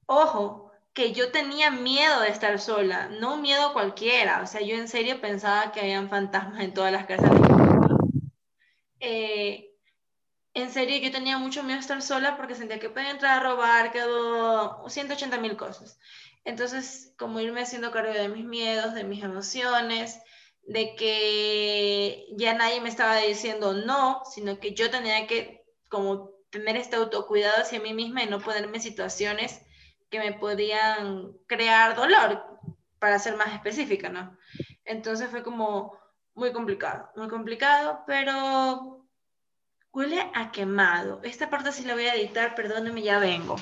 ojo, 0.06 0.67
que 0.98 1.12
yo 1.12 1.30
tenía 1.30 1.70
miedo 1.70 2.22
de 2.22 2.28
estar 2.28 2.58
sola, 2.58 3.08
no 3.20 3.36
miedo 3.36 3.72
cualquiera, 3.72 4.42
o 4.42 4.48
sea, 4.48 4.62
yo 4.62 4.74
en 4.74 4.88
serio 4.88 5.20
pensaba 5.20 5.70
que 5.70 5.78
habían 5.78 6.10
fantasmas 6.10 6.60
en 6.60 6.74
todas 6.74 6.90
las 6.90 7.06
casas. 7.06 7.30
Eh, 8.98 9.76
en 10.54 10.70
serio, 10.70 10.98
yo 10.98 11.12
tenía 11.12 11.38
mucho 11.38 11.62
miedo 11.62 11.76
de 11.76 11.82
estar 11.82 12.02
sola 12.02 12.36
porque 12.36 12.56
sentía 12.56 12.80
que 12.80 12.90
podía 12.90 13.12
entrar 13.12 13.38
a 13.38 13.48
robar, 13.48 13.92
quedó 13.92 14.88
180 14.88 15.38
mil 15.38 15.56
cosas. 15.56 16.00
Entonces, 16.44 17.14
como 17.16 17.38
irme 17.38 17.60
haciendo 17.60 17.92
cargo 17.92 18.12
de 18.12 18.28
mis 18.28 18.44
miedos, 18.44 18.92
de 18.92 19.04
mis 19.04 19.22
emociones, 19.22 20.20
de 20.62 20.96
que 20.96 22.26
ya 22.36 22.54
nadie 22.54 22.80
me 22.80 22.88
estaba 22.88 23.18
diciendo 23.18 23.72
no, 23.72 24.22
sino 24.34 24.58
que 24.58 24.74
yo 24.74 24.90
tenía 24.90 25.28
que 25.28 25.64
como 25.88 26.32
tener 26.50 26.76
este 26.76 26.96
autocuidado 26.96 27.62
hacia 27.62 27.78
mí 27.78 27.94
misma 27.94 28.24
y 28.24 28.26
no 28.26 28.40
ponerme 28.40 28.78
en 28.78 28.82
situaciones 28.82 29.60
que 30.10 30.18
me 30.18 30.32
podían 30.32 31.32
crear 31.46 31.94
dolor, 31.94 32.58
para 32.98 33.18
ser 33.18 33.36
más 33.36 33.52
específica, 33.54 34.08
¿no? 34.08 34.36
Entonces 34.84 35.28
fue 35.30 35.42
como 35.42 35.98
muy 36.34 36.52
complicado, 36.52 37.10
muy 37.16 37.28
complicado, 37.28 38.02
pero 38.06 39.06
huele 39.92 40.30
a 40.34 40.50
quemado. 40.52 41.20
Esta 41.22 41.50
parte 41.50 41.72
sí 41.72 41.84
la 41.84 41.94
voy 41.94 42.04
a 42.04 42.14
editar, 42.14 42.54
perdóneme, 42.54 43.02
ya 43.02 43.18
vengo. 43.18 43.56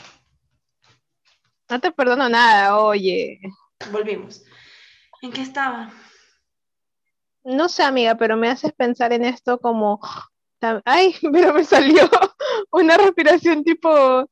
No 1.68 1.80
te 1.80 1.90
perdono 1.90 2.28
nada, 2.28 2.78
oye. 2.78 3.40
Volvimos. 3.90 4.44
¿En 5.22 5.32
qué 5.32 5.42
estaba? 5.42 5.90
No 7.42 7.68
sé, 7.68 7.82
amiga, 7.82 8.16
pero 8.16 8.36
me 8.36 8.48
haces 8.48 8.72
pensar 8.72 9.12
en 9.12 9.24
esto 9.24 9.58
como, 9.58 10.00
ay, 10.84 11.14
pero 11.32 11.54
me 11.54 11.64
salió 11.64 12.08
una 12.70 12.96
respiración 12.96 13.64
tipo, 13.64 14.28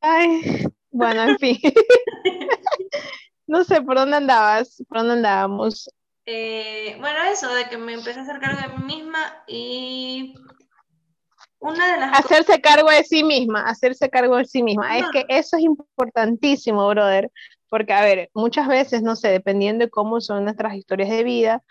ay, 0.00 0.65
bueno, 0.96 1.22
en 1.22 1.38
fin. 1.38 1.58
no 3.46 3.64
sé, 3.64 3.82
¿por 3.82 3.96
dónde 3.96 4.16
andabas? 4.16 4.82
¿Por 4.88 4.98
dónde 4.98 5.14
andábamos? 5.14 5.88
Eh, 6.24 6.96
bueno, 7.00 7.18
eso, 7.30 7.52
de 7.54 7.68
que 7.68 7.76
me 7.76 7.94
empecé 7.94 8.18
a 8.18 8.22
hacer 8.22 8.40
cargo 8.40 8.60
de 8.60 8.78
mí 8.78 8.96
misma 8.96 9.44
y 9.46 10.34
una 11.58 11.92
de 11.92 12.00
las 12.00 12.18
hacerse 12.18 12.60
cargo 12.60 12.90
de 12.90 13.04
sí 13.04 13.22
misma, 13.22 13.62
hacerse 13.62 14.10
cargo 14.10 14.36
de 14.36 14.44
sí 14.44 14.62
misma. 14.62 14.98
Es 14.98 15.06
que 15.12 15.24
eso 15.28 15.56
es 15.56 15.62
importantísimo, 15.62 16.88
brother, 16.88 17.30
porque 17.68 17.92
a 17.92 18.02
ver, 18.02 18.30
muchas 18.34 18.68
veces, 18.68 19.02
no 19.02 19.16
sé, 19.16 19.28
dependiendo 19.28 19.84
de 19.84 19.90
cómo 19.90 20.20
son 20.20 20.44
nuestras 20.44 20.74
historias 20.74 21.10
de 21.10 21.24
vida, 21.24 21.62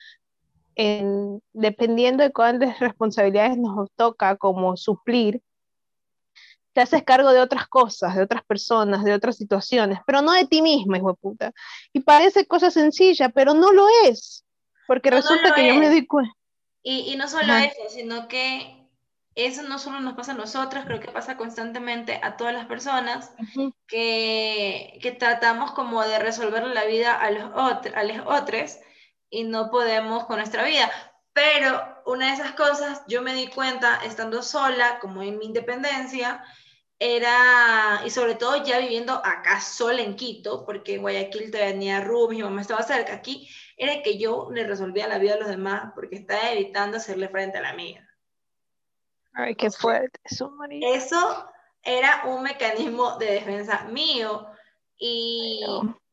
en, 0.75 1.41
dependiendo 1.53 2.23
de 2.23 2.31
cuántas 2.31 2.79
responsabilidades 2.79 3.57
nos 3.57 3.89
toca 3.95 4.35
como 4.37 4.77
suplir, 4.77 5.41
te 6.75 6.81
haces 6.81 7.03
cargo 7.03 7.31
de 7.31 7.39
otras 7.39 7.69
cosas, 7.69 8.17
de 8.17 8.23
otras 8.23 8.43
personas, 8.43 9.05
de 9.05 9.13
otras 9.13 9.37
situaciones, 9.37 9.99
pero 10.05 10.21
no 10.21 10.33
de 10.33 10.45
ti 10.45 10.61
misma, 10.61 10.97
hijo 10.97 11.13
de 11.13 11.17
puta. 11.17 11.53
Y 11.93 12.01
parece 12.01 12.45
cosa 12.47 12.69
sencilla, 12.69 13.29
pero 13.29 13.53
no 13.53 13.71
lo 13.71 13.87
es, 14.03 14.43
porque 14.85 15.09
resulta 15.09 15.55
que 15.55 15.65
yo 15.65 15.75
me 15.75 15.89
di 15.89 16.05
cuenta. 16.05 16.33
Y, 16.83 17.15
no 17.15 17.29
solo 17.29 17.55
eso, 17.55 17.89
sino 17.89 18.27
que 18.27 18.89
eso 19.35 19.63
no 19.63 19.79
solo 19.79 20.01
nos 20.01 20.15
pasa 20.15 20.33
a 20.33 20.35
nosotros, 20.35 20.83
creo 20.83 20.99
que 20.99 21.07
pasa 21.07 21.37
constantemente 21.37 22.19
a 22.21 22.35
todas 22.35 22.53
las 22.53 22.65
personas 22.65 23.31
que, 23.87 24.99
que, 25.01 25.11
tratamos 25.13 25.71
como 25.71 26.03
de 26.03 26.19
resolver 26.19 26.67
la 26.67 26.83
vida 26.83 27.17
a 27.17 27.31
los, 27.31 27.51
a 27.55 28.03
los 28.03 28.17
otros 28.25 28.79
y 29.29 29.45
no 29.45 29.71
podemos 29.71 30.25
con 30.25 30.39
nuestra 30.39 30.65
vida. 30.65 30.91
Pero 31.31 32.01
una 32.05 32.27
de 32.27 32.33
esas 32.33 32.51
cosas 32.51 33.01
yo 33.07 33.21
me 33.21 33.33
di 33.33 33.47
cuenta 33.47 34.01
estando 34.03 34.43
sola, 34.43 34.99
como 34.99 35.21
en 35.23 35.37
mi 35.37 35.45
independencia, 35.45 36.43
era, 36.99 38.01
y 38.05 38.09
sobre 38.09 38.35
todo 38.35 38.63
ya 38.63 38.79
viviendo 38.79 39.13
acá 39.13 39.59
sola 39.59 40.01
en 40.01 40.15
Quito, 40.15 40.65
porque 40.65 40.95
en 40.95 41.01
Guayaquil 41.01 41.51
tenía 41.51 42.01
Rubio, 42.01 42.37
mi 42.37 42.43
mamá 42.43 42.61
estaba 42.61 42.83
cerca 42.83 43.13
aquí, 43.13 43.49
era 43.77 44.01
que 44.01 44.17
yo 44.17 44.49
le 44.51 44.65
resolvía 44.65 45.07
la 45.07 45.17
vida 45.17 45.33
a 45.33 45.39
los 45.39 45.49
demás 45.49 45.91
porque 45.93 46.15
estaba 46.15 46.51
evitando 46.51 46.97
hacerle 46.97 47.27
frente 47.27 47.57
a 47.57 47.61
la 47.61 47.73
mía. 47.73 48.07
Ay, 49.33 49.55
qué 49.55 49.69
fuerte 49.69 50.19
eso, 50.23 50.49
María. 50.51 50.95
Eso 50.95 51.49
era 51.83 52.23
un 52.25 52.43
mecanismo 52.43 53.17
de 53.17 53.33
defensa 53.33 53.83
mío. 53.85 54.47
Y, 54.97 55.61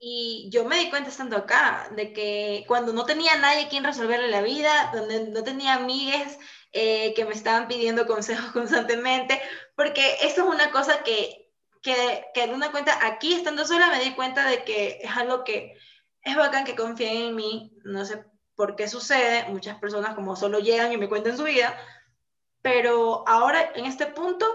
y, 0.01 0.49
yo 0.51 0.65
me 0.65 0.77
di 0.77 0.91
cuenta 0.91 1.09
estando 1.09 1.37
acá 1.37 1.89
de 1.95 2.13
que 2.13 2.65
cuando 2.67 2.93
no 2.93 3.07
tenía 3.07 3.37
nadie 3.37 3.69
quien 3.69 3.85
resolverle 3.85 4.29
la 4.29 4.43
vida, 4.43 4.91
donde 4.93 5.31
no 5.31 5.45
tenía 5.45 5.75
amigues 5.75 6.37
eh, 6.73 7.13
que 7.15 7.27
me 7.27 7.33
estaban 7.33 7.69
pidiendo 7.69 8.07
consejos 8.07 8.51
constantemente, 8.53 9.41
porque 9.75 10.19
esto 10.23 10.43
es 10.43 10.47
una 10.47 10.71
cosa 10.71 11.03
que, 11.03 11.51
que, 11.83 12.27
que 12.35 12.47
de 12.47 12.55
una 12.55 12.71
cuenta, 12.71 13.07
aquí 13.07 13.35
estando 13.35 13.65
sola 13.65 13.89
me 13.89 14.03
di 14.03 14.15
cuenta 14.15 14.47
de 14.47 14.65
que 14.65 14.99
es 15.03 15.17
algo 15.17 15.45
que 15.45 15.77
es 16.23 16.37
bacán 16.37 16.65
que 16.65 16.77
confíen 16.77 17.29
en 17.29 17.37
mí, 17.37 17.73
no 17.85 18.05
sé 18.05 18.25
por 18.55 18.77
qué 18.77 18.89
sucede, 18.89 19.49
muchas 19.49 19.79
personas 19.79 20.15
como 20.15 20.37
solo 20.37 20.59
llegan 20.59 20.93
y 20.93 20.97
me 20.97 21.09
cuentan 21.09 21.37
su 21.37 21.45
vida, 21.45 21.77
pero 22.63 23.27
ahora 23.27 23.73
en 23.75 23.87
este 23.87 24.07
punto, 24.07 24.47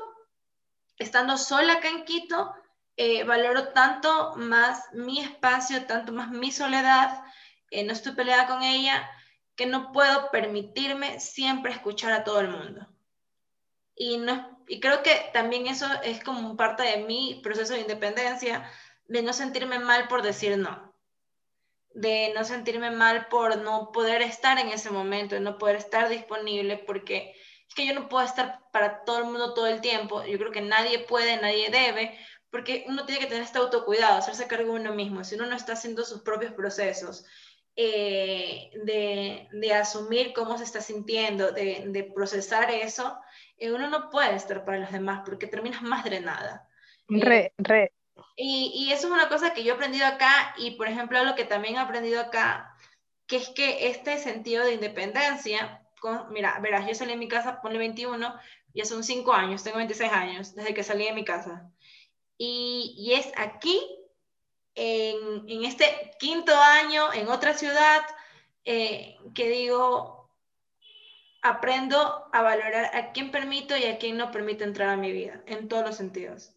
estando 0.97 1.37
sola 1.37 1.73
acá 1.73 1.89
en 1.89 2.05
Quito, 2.05 2.53
eh, 2.95 3.23
valoro 3.25 3.69
tanto 3.69 4.35
más 4.37 4.85
mi 4.93 5.19
espacio, 5.19 5.85
tanto 5.85 6.13
más 6.13 6.29
mi 6.29 6.51
soledad, 6.51 7.21
eh, 7.69 7.83
no 7.83 7.93
estoy 7.93 8.13
peleada 8.13 8.47
con 8.47 8.63
ella, 8.63 9.09
que 9.55 9.65
no 9.65 9.91
puedo 9.91 10.31
permitirme 10.31 11.19
siempre 11.19 11.71
escuchar 11.71 12.13
a 12.13 12.23
todo 12.23 12.39
el 12.39 12.49
mundo. 12.49 12.87
Y, 13.99 14.17
no, 14.19 14.63
y 14.67 14.79
creo 14.79 15.01
que 15.01 15.29
también 15.33 15.65
eso 15.65 15.87
es 16.03 16.23
como 16.23 16.55
parte 16.55 16.83
de 16.83 16.97
mi 17.05 17.41
proceso 17.43 17.73
de 17.73 17.81
independencia, 17.81 18.69
de 19.07 19.23
no 19.23 19.33
sentirme 19.33 19.79
mal 19.79 20.07
por 20.07 20.21
decir 20.21 20.55
no, 20.57 20.93
de 21.95 22.31
no 22.35 22.43
sentirme 22.43 22.91
mal 22.91 23.27
por 23.27 23.57
no 23.57 23.91
poder 23.91 24.21
estar 24.21 24.59
en 24.59 24.67
ese 24.69 24.91
momento, 24.91 25.33
de 25.33 25.41
no 25.41 25.57
poder 25.57 25.77
estar 25.77 26.09
disponible, 26.09 26.77
porque 26.77 27.33
es 27.67 27.73
que 27.73 27.87
yo 27.87 27.95
no 27.95 28.07
puedo 28.07 28.23
estar 28.23 28.59
para 28.71 29.03
todo 29.03 29.17
el 29.17 29.25
mundo 29.25 29.55
todo 29.55 29.65
el 29.65 29.81
tiempo, 29.81 30.23
yo 30.23 30.37
creo 30.37 30.51
que 30.51 30.61
nadie 30.61 30.99
puede, 30.99 31.37
nadie 31.37 31.71
debe, 31.71 32.15
porque 32.51 32.85
uno 32.87 33.05
tiene 33.05 33.21
que 33.21 33.27
tener 33.27 33.43
este 33.43 33.57
autocuidado, 33.57 34.17
hacerse 34.17 34.47
cargo 34.47 34.73
de 34.73 34.79
uno 34.81 34.93
mismo, 34.93 35.23
si 35.23 35.35
uno 35.35 35.47
no 35.47 35.55
está 35.55 35.73
haciendo 35.73 36.03
sus 36.05 36.21
propios 36.21 36.53
procesos, 36.53 37.25
eh, 37.75 38.71
de, 38.83 39.47
de, 39.51 39.73
asumir 39.73 40.33
cómo 40.33 40.57
se 40.57 40.63
está 40.63 40.81
sintiendo, 40.81 41.51
de, 41.51 41.83
de 41.87 42.03
procesar 42.03 42.71
eso, 42.71 43.19
eh, 43.57 43.71
uno 43.71 43.89
no 43.89 44.09
puede 44.09 44.35
estar 44.35 44.65
para 44.65 44.79
los 44.79 44.91
demás 44.91 45.21
porque 45.25 45.47
terminas 45.47 45.81
más 45.81 46.03
drenada. 46.03 46.67
Re, 47.07 47.53
re. 47.57 47.93
Y, 48.35 48.71
y, 48.73 48.91
eso 48.91 49.07
es 49.07 49.13
una 49.13 49.29
cosa 49.29 49.53
que 49.53 49.63
yo 49.63 49.73
he 49.73 49.75
aprendido 49.75 50.05
acá 50.05 50.53
y, 50.57 50.71
por 50.71 50.87
ejemplo, 50.87 51.23
lo 51.23 51.35
que 51.35 51.45
también 51.45 51.75
he 51.75 51.79
aprendido 51.79 52.21
acá, 52.21 52.75
que 53.25 53.37
es 53.37 53.49
que 53.49 53.89
este 53.89 54.17
sentido 54.17 54.63
de 54.63 54.73
independencia, 54.73 55.81
con, 55.99 56.31
mira, 56.31 56.59
verás, 56.59 56.87
yo 56.87 56.93
salí 56.93 57.11
de 57.11 57.17
mi 57.17 57.27
casa, 57.27 57.61
ponle 57.61 57.79
21, 57.79 58.35
ya 58.73 58.85
son 58.85 59.03
5 59.03 59.33
años, 59.33 59.63
tengo 59.63 59.77
26 59.77 60.11
años 60.11 60.55
desde 60.55 60.73
que 60.73 60.83
salí 60.83 61.05
de 61.05 61.13
mi 61.13 61.25
casa. 61.25 61.69
Y, 62.37 62.95
y 62.97 63.13
es 63.13 63.31
aquí 63.37 63.79
en, 64.77 65.65
este 65.65 66.11
quinto 66.19 66.53
año 66.55 67.11
en 67.13 67.27
otra 67.29 67.55
ciudad 67.55 68.01
eh, 68.63 69.17
que 69.33 69.49
digo, 69.49 70.16
aprendo 71.49 72.29
a 72.31 72.41
valorar 72.41 72.95
a 72.95 73.11
quién 73.11 73.31
permito 73.31 73.75
y 73.77 73.85
a 73.85 73.97
quién 73.97 74.17
no 74.17 74.31
permito 74.31 74.63
entrar 74.63 74.89
a 74.89 74.97
mi 74.97 75.11
vida, 75.11 75.43
en 75.45 75.67
todos 75.67 75.85
los 75.85 75.95
sentidos. 75.95 76.53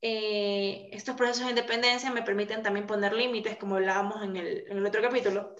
Eh, 0.00 0.88
estos 0.92 1.16
procesos 1.16 1.44
de 1.44 1.50
independencia 1.50 2.10
me 2.10 2.22
permiten 2.22 2.62
también 2.62 2.86
poner 2.86 3.12
límites, 3.12 3.56
como 3.56 3.76
hablábamos 3.76 4.22
en 4.22 4.36
el, 4.36 4.64
en 4.68 4.78
el 4.78 4.86
otro 4.86 5.02
capítulo, 5.02 5.54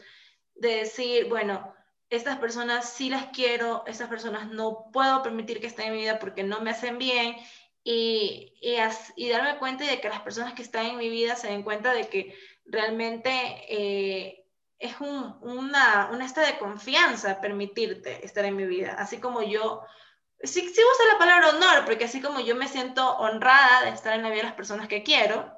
de 0.55 0.77
decir, 0.77 1.29
bueno, 1.29 1.75
estas 2.11 2.39
personas 2.39 2.91
sí 2.91 3.09
las 3.09 3.27
quiero, 3.27 3.85
estas 3.87 4.09
personas 4.09 4.51
no 4.51 4.91
puedo 4.93 5.23
permitir 5.23 5.61
que 5.61 5.67
estén 5.67 5.87
en 5.87 5.93
mi 5.93 6.01
vida 6.01 6.19
porque 6.19 6.43
no 6.43 6.61
me 6.61 6.71
hacen 6.71 6.99
bien 6.99 7.37
y, 7.85 8.53
y, 8.61 9.29
darme 9.31 9.59
cuenta 9.59 9.85
de 9.85 10.01
que 10.01 10.09
las 10.09 10.21
personas 10.21 10.55
que 10.55 10.63
están 10.63 10.87
en 10.87 10.99
mi 10.99 11.09
vida 11.09 11.37
se 11.37 11.49
den 11.49 11.63
cuenta 11.63 11.95
de 11.95 12.09
que 12.09 12.35
realmente 12.65 13.31
eh, 13.69 14.42
es 14.83 15.01
un, 15.01 15.39
una, 15.41 16.11
una 16.13 16.27
estado 16.27 16.49
de 16.49 16.59
confianza 16.59 17.41
permitirte 17.41 18.27
estar 18.27 18.45
en 18.45 18.57
mi 18.57 18.67
vida, 18.67 18.97
así 18.99 19.19
como 19.19 19.41
yo, 19.43 19.83
sí, 20.41 20.61
sí 20.61 20.81
uso 20.81 21.13
la 21.13 21.19
palabra 21.19 21.51
honor, 21.51 21.85
porque 21.85 22.05
así 22.05 22.21
como 22.21 22.41
yo 22.41 22.57
me 22.57 22.67
siento 22.67 23.17
honrada 23.19 23.85
de 23.85 23.91
estar 23.91 24.13
en 24.15 24.23
la 24.23 24.29
vida 24.29 24.41
de 24.41 24.49
las 24.49 24.57
personas 24.57 24.89
que 24.89 25.05
quiero, 25.05 25.57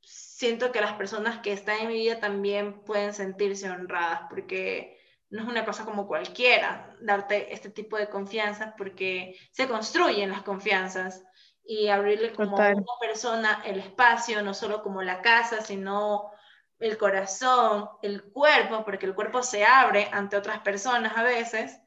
siento 0.00 0.72
que 0.72 0.80
las 0.80 0.94
personas 0.94 1.38
que 1.38 1.52
están 1.52 1.78
en 1.78 1.88
mi 1.88 1.94
vida 1.94 2.18
también 2.18 2.82
pueden 2.82 3.14
sentirse 3.14 3.70
honradas, 3.70 4.22
porque 4.28 4.98
no 5.30 5.42
es 5.42 5.48
una 5.48 5.64
cosa 5.64 5.84
como 5.84 6.08
cualquiera 6.08 6.96
darte 7.00 7.54
este 7.54 7.70
tipo 7.70 7.96
de 7.96 8.10
confianza, 8.10 8.74
porque 8.76 9.36
se 9.52 9.68
construyen 9.68 10.30
las 10.30 10.42
confianzas 10.42 11.22
y 11.62 11.86
abrirle 11.86 12.32
como 12.32 12.58
a 12.60 12.70
una 12.70 12.98
persona 13.00 13.62
el 13.64 13.78
espacio, 13.78 14.42
no 14.42 14.54
solo 14.54 14.82
como 14.82 15.02
la 15.02 15.22
casa, 15.22 15.60
sino 15.60 16.32
el 16.80 16.96
corazón, 16.96 17.90
el 18.02 18.24
cuerpo, 18.24 18.84
porque 18.84 19.06
el 19.06 19.14
cuerpo 19.14 19.42
se 19.42 19.64
abre 19.64 20.08
ante 20.12 20.36
otras 20.36 20.60
personas 20.60 21.16
a 21.16 21.22
veces, 21.22 21.78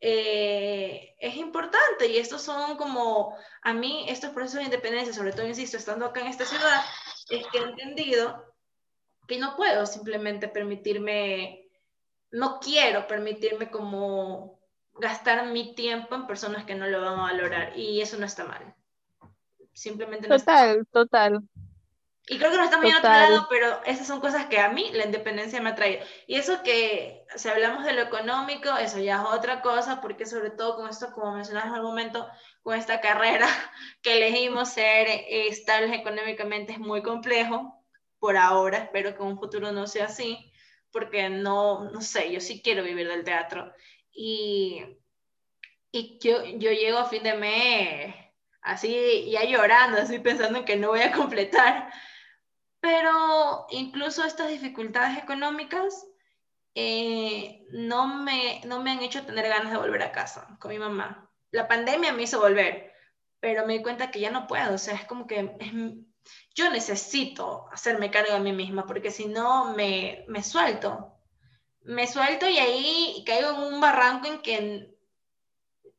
eh, 0.00 1.16
es 1.18 1.36
importante 1.36 2.06
y 2.06 2.18
estos 2.18 2.42
son 2.42 2.76
como, 2.76 3.36
a 3.62 3.74
mí 3.74 4.06
estos 4.08 4.30
procesos 4.30 4.60
de 4.60 4.66
independencia, 4.66 5.12
sobre 5.12 5.32
todo, 5.32 5.46
insisto, 5.46 5.76
estando 5.76 6.06
acá 6.06 6.20
en 6.20 6.28
esta 6.28 6.44
ciudad, 6.44 6.84
es 7.30 7.44
que 7.48 7.58
he 7.58 7.62
entendido 7.62 8.54
que 9.26 9.38
no 9.38 9.56
puedo 9.56 9.84
simplemente 9.86 10.46
permitirme, 10.46 11.68
no 12.30 12.60
quiero 12.60 13.08
permitirme 13.08 13.70
como 13.70 14.60
gastar 14.94 15.46
mi 15.46 15.74
tiempo 15.74 16.14
en 16.14 16.28
personas 16.28 16.64
que 16.64 16.76
no 16.76 16.86
lo 16.86 17.00
van 17.00 17.18
a 17.18 17.22
valorar 17.22 17.76
y 17.76 18.00
eso 18.00 18.16
no 18.18 18.26
está 18.26 18.44
mal. 18.44 18.74
Simplemente 19.72 20.28
Total, 20.28 20.86
total. 20.92 21.42
Y 22.28 22.38
creo 22.38 22.50
que 22.50 22.58
no 22.58 22.64
estamos 22.64 22.84
yendo 22.84 22.98
a 22.98 23.00
otro 23.00 23.10
lado, 23.10 23.46
pero 23.48 23.80
esas 23.84 24.06
son 24.06 24.20
cosas 24.20 24.46
que 24.46 24.58
a 24.58 24.68
mí 24.68 24.90
la 24.92 25.06
independencia 25.06 25.62
me 25.62 25.70
ha 25.70 25.74
traído. 25.74 26.04
Y 26.26 26.34
eso 26.34 26.62
que, 26.62 27.24
si 27.36 27.48
hablamos 27.48 27.84
de 27.84 27.94
lo 27.94 28.02
económico, 28.02 28.76
eso 28.76 28.98
ya 28.98 29.22
es 29.22 29.28
otra 29.28 29.62
cosa, 29.62 30.00
porque 30.00 30.26
sobre 30.26 30.50
todo 30.50 30.76
con 30.76 30.90
esto, 30.90 31.10
como 31.12 31.34
mencionabas 31.34 31.72
al 31.72 31.82
momento, 31.82 32.28
con 32.62 32.76
esta 32.76 33.00
carrera 33.00 33.46
que 34.02 34.18
elegimos 34.18 34.70
ser 34.70 35.06
estables 35.28 35.92
económicamente 35.92 36.74
es 36.74 36.78
muy 36.78 37.02
complejo, 37.02 37.74
por 38.18 38.36
ahora, 38.36 38.78
espero 38.78 39.14
que 39.14 39.22
en 39.22 39.28
un 39.28 39.38
futuro 39.38 39.72
no 39.72 39.86
sea 39.86 40.06
así, 40.06 40.52
porque 40.90 41.30
no, 41.30 41.90
no 41.90 42.00
sé, 42.00 42.32
yo 42.32 42.40
sí 42.40 42.60
quiero 42.62 42.82
vivir 42.82 43.08
del 43.08 43.24
teatro. 43.24 43.72
Y, 44.12 44.84
y 45.92 46.18
yo, 46.20 46.44
yo 46.44 46.72
llego 46.72 46.98
a 46.98 47.08
fin 47.08 47.22
de 47.22 47.34
mes 47.34 48.14
así 48.60 49.30
ya 49.30 49.44
llorando, 49.44 49.98
así 49.98 50.18
pensando 50.18 50.58
en 50.58 50.64
que 50.64 50.76
no 50.76 50.88
voy 50.88 51.00
a 51.00 51.12
completar. 51.12 51.90
Pero 52.80 53.66
incluso 53.70 54.24
estas 54.24 54.48
dificultades 54.48 55.18
económicas 55.18 56.06
eh, 56.74 57.66
no, 57.70 58.22
me, 58.22 58.60
no 58.64 58.80
me 58.80 58.92
han 58.92 59.00
hecho 59.00 59.24
tener 59.24 59.48
ganas 59.48 59.72
de 59.72 59.78
volver 59.78 60.02
a 60.02 60.12
casa 60.12 60.56
con 60.60 60.70
mi 60.70 60.78
mamá. 60.78 61.28
La 61.50 61.66
pandemia 61.66 62.12
me 62.12 62.22
hizo 62.22 62.40
volver, 62.40 62.92
pero 63.40 63.66
me 63.66 63.74
di 63.74 63.82
cuenta 63.82 64.10
que 64.10 64.20
ya 64.20 64.30
no 64.30 64.46
puedo, 64.46 64.74
o 64.74 64.78
sea, 64.78 64.94
es 64.94 65.04
como 65.06 65.26
que 65.26 65.56
yo 66.54 66.70
necesito 66.70 67.68
hacerme 67.72 68.10
cargo 68.10 68.34
de 68.34 68.40
mí 68.40 68.52
misma, 68.52 68.86
porque 68.86 69.10
si 69.10 69.26
no 69.26 69.74
me, 69.74 70.24
me 70.28 70.42
suelto. 70.42 71.14
Me 71.82 72.06
suelto 72.06 72.48
y 72.48 72.58
ahí 72.58 73.24
caigo 73.26 73.50
en 73.50 73.74
un 73.74 73.80
barranco 73.80 74.28
en 74.28 74.42
que 74.42 74.94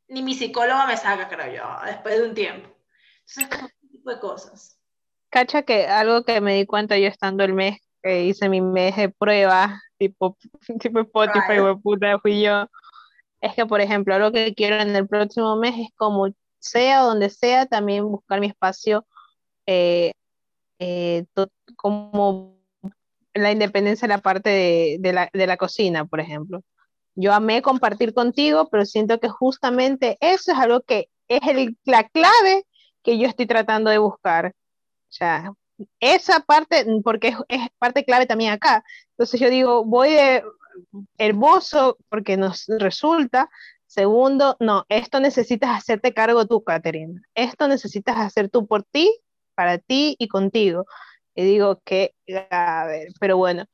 ni 0.08 0.22
mi 0.22 0.36
psicóloga 0.36 0.86
me 0.86 0.98
saca, 0.98 1.28
creo 1.28 1.54
yo, 1.54 1.86
después 1.86 2.20
de 2.20 2.28
un 2.28 2.36
tiempo. 2.36 2.70
Entonces, 3.20 3.48
como 3.48 3.68
ese 3.68 3.88
tipo 3.92 4.10
de 4.12 4.20
cosas. 4.20 4.79
Cacha 5.30 5.63
que 5.63 5.86
algo 5.88 6.24
que 6.24 6.42
me 6.42 6.56
di 6.56 6.65
cuenta 6.65 6.98
yo 6.98 7.08
estando 7.08 7.44
el 7.44 7.54
mes, 7.54 7.80
que 8.02 8.26
hice 8.26 8.50
mi 8.50 8.62
mes 8.62 8.96
de 8.96 9.10
prueba, 9.10 9.82
tipo, 9.98 10.38
tipo 10.82 11.00
Spotify, 11.02 11.60
puta, 11.82 12.20
fui 12.20 12.42
yo, 12.42 12.68
es 13.42 13.54
que, 13.56 13.65
por 13.65 13.82
ejemplo, 13.82 14.15
algo 14.15 14.32
que 14.32 14.54
quiero 14.54 14.78
en 14.78 14.96
el 14.96 15.08
próximo 15.08 15.56
mes 15.56 15.76
es 15.78 15.89
como 15.96 16.30
sea 16.60 17.02
donde 17.02 17.30
sea, 17.30 17.65
también 17.65 18.06
buscar 18.06 18.39
mi 18.39 18.48
espacio 18.48 19.06
eh, 19.65 20.12
eh, 20.80 21.26
como 21.76 22.58
la 23.34 23.52
independencia 23.52 24.06
en 24.06 24.10
la 24.10 24.18
parte 24.18 24.50
de, 24.50 24.98
de, 25.00 25.13
la, 25.13 25.30
de 25.32 25.48
la 25.48 25.58
cocina, 25.58 26.06
por 26.06 26.20
ejemplo. 26.20 26.63
Yo 27.15 27.34
amé 27.34 27.62
compartir 27.62 28.13
contigo, 28.13 28.70
pero 28.70 28.86
siento 28.86 29.20
que 29.20 29.30
justamente 29.30 30.18
eso 30.22 30.52
es 30.52 30.58
algo 30.58 30.82
que 30.82 31.10
es 31.28 31.42
el, 31.48 31.78
la 31.86 32.08
clave 32.08 32.65
que 33.04 33.18
yo 33.18 33.28
estoy 33.28 33.46
tratando 33.46 33.89
de 33.89 33.98
buscar. 33.98 34.54
O 35.10 35.12
sea, 35.12 35.54
esa 36.00 36.41
parte, 36.41 36.86
porque 37.04 37.30
es, 37.30 37.36
es, 37.48 37.67
parte 37.78 38.06
clave 38.06 38.26
también 38.26 38.54
acá. 38.54 38.84
Entonces 39.12 39.39
yo 39.39 39.50
digo, 39.50 39.84
voy 39.86 40.12
de 40.12 40.43
hermoso 41.17 41.98
porque 42.10 42.38
nos 42.38 42.65
resulta. 42.67 43.50
Segundo, 43.88 44.56
no, 44.60 44.86
esto 44.88 45.19
necesitas 45.19 45.78
hacerte 45.78 46.13
cargo 46.13 46.45
tú, 46.45 46.63
Caterina. 46.63 47.22
Esto 47.34 47.67
necesitas 47.67 48.17
hacer 48.17 48.50
tú 48.50 48.67
por 48.67 48.84
ti, 48.84 49.19
para 49.56 49.80
ti 49.80 50.15
y 50.19 50.28
contigo. 50.28 50.86
Y 51.34 51.43
digo 51.43 51.82
que, 51.84 52.13
a 52.52 52.86
ver, 52.86 53.08
pero 53.19 53.38
bueno, 53.38 53.65